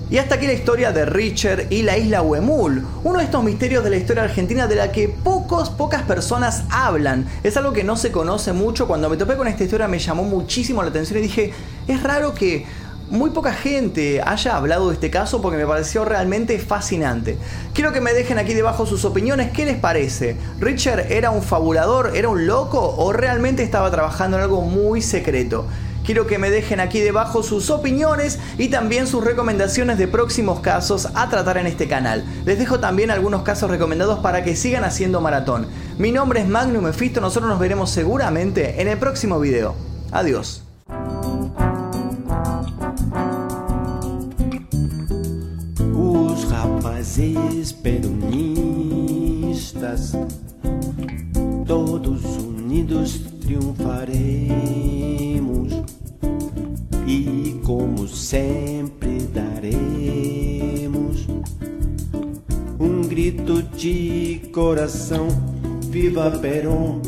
Y 0.09 0.17
hasta 0.17 0.35
aquí 0.35 0.45
la 0.45 0.51
historia 0.51 0.91
de 0.91 1.05
Richard 1.05 1.71
y 1.71 1.83
la 1.83 1.97
isla 1.97 2.21
Huemul, 2.21 2.85
uno 3.05 3.17
de 3.19 3.23
estos 3.23 3.45
misterios 3.45 3.81
de 3.81 3.91
la 3.91 3.95
historia 3.95 4.23
argentina 4.23 4.67
de 4.67 4.75
la 4.75 4.91
que 4.91 5.07
pocos, 5.07 5.69
pocas 5.69 6.01
personas 6.01 6.65
hablan. 6.69 7.25
Es 7.41 7.55
algo 7.55 7.71
que 7.71 7.85
no 7.85 7.95
se 7.95 8.11
conoce 8.11 8.51
mucho. 8.51 8.87
Cuando 8.87 9.09
me 9.09 9.15
topé 9.15 9.37
con 9.37 9.47
esta 9.47 9.63
historia 9.63 9.87
me 9.87 9.99
llamó 9.99 10.23
muchísimo 10.23 10.83
la 10.83 10.89
atención 10.89 11.19
y 11.19 11.21
dije, 11.21 11.53
es 11.87 12.03
raro 12.03 12.33
que 12.33 12.65
muy 13.11 13.31
poca 13.31 13.53
gente 13.53 14.21
haya 14.25 14.55
hablado 14.55 14.87
de 14.87 14.95
este 14.95 15.11
caso 15.11 15.41
porque 15.41 15.57
me 15.57 15.67
pareció 15.67 16.05
realmente 16.05 16.57
fascinante. 16.59 17.37
Quiero 17.73 17.91
que 17.91 17.99
me 17.99 18.13
dejen 18.13 18.39
aquí 18.39 18.53
debajo 18.53 18.85
sus 18.85 19.03
opiniones, 19.03 19.51
¿qué 19.51 19.65
les 19.65 19.77
parece? 19.77 20.37
¿Richard 20.59 21.11
era 21.11 21.29
un 21.29 21.43
fabulador, 21.43 22.13
era 22.15 22.29
un 22.29 22.47
loco 22.47 22.95
o 22.97 23.11
realmente 23.11 23.63
estaba 23.63 23.91
trabajando 23.91 24.37
en 24.37 24.43
algo 24.43 24.61
muy 24.61 25.01
secreto? 25.01 25.65
Quiero 26.05 26.25
que 26.25 26.39
me 26.39 26.49
dejen 26.49 26.79
aquí 26.79 26.99
debajo 26.99 27.43
sus 27.43 27.69
opiniones 27.69 28.39
y 28.57 28.69
también 28.69 29.05
sus 29.05 29.23
recomendaciones 29.23 29.97
de 29.97 30.07
próximos 30.07 30.61
casos 30.61 31.09
a 31.13 31.29
tratar 31.29 31.57
en 31.57 31.67
este 31.67 31.87
canal. 31.87 32.23
Les 32.45 32.57
dejo 32.57 32.79
también 32.79 33.11
algunos 33.11 33.43
casos 33.43 33.69
recomendados 33.69 34.19
para 34.19 34.43
que 34.43 34.55
sigan 34.55 34.83
haciendo 34.83 35.21
maratón. 35.21 35.67
Mi 35.99 36.11
nombre 36.11 36.41
es 36.41 36.47
Magnum 36.47 36.85
Mephisto, 36.85 37.21
nosotros 37.21 37.49
nos 37.49 37.59
veremos 37.59 37.91
seguramente 37.91 38.81
en 38.81 38.87
el 38.87 38.97
próximo 38.97 39.39
video. 39.39 39.75
Adiós. 40.11 40.70
Rapazes 47.01 47.71
peronistas, 47.71 48.13
todos 51.65 52.23
unidos 52.37 53.19
triunfaremos. 53.41 55.81
E, 57.07 57.59
como 57.65 58.07
sempre, 58.07 59.17
daremos 59.33 59.81
grito 63.11 63.61
de 63.75 64.41
coração, 64.53 65.27
viva 65.89 66.31
Perón, 66.31 67.01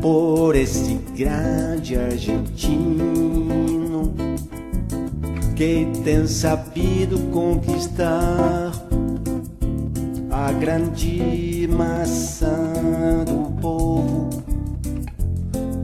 por 0.00 0.54
esse 0.54 0.94
grande 1.16 1.96
argentino 1.96 4.14
que 5.56 5.88
tem 6.04 6.24
sabido 6.28 7.18
conquistar 7.32 8.65
a 10.46 10.52
grande 10.52 11.68
massa 11.68 12.46
do 13.26 13.50
povo, 13.60 14.30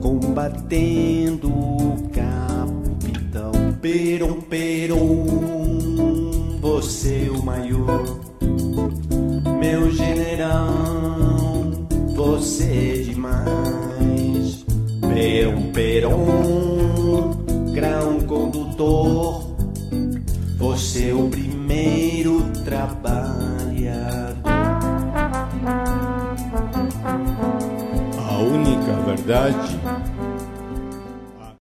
combatendo 0.01 1.48
o 1.48 2.09
capital. 2.12 3.51
Peron, 3.81 4.40
Peron, 4.42 5.27
você 6.61 7.29
o 7.29 7.42
maior, 7.42 8.05
meu 9.59 9.90
general, 9.90 11.72
você 12.14 13.01
é 13.01 13.03
demais. 13.03 14.64
Peron, 15.12 15.72
Peron, 15.72 16.82
verdade 29.25 29.82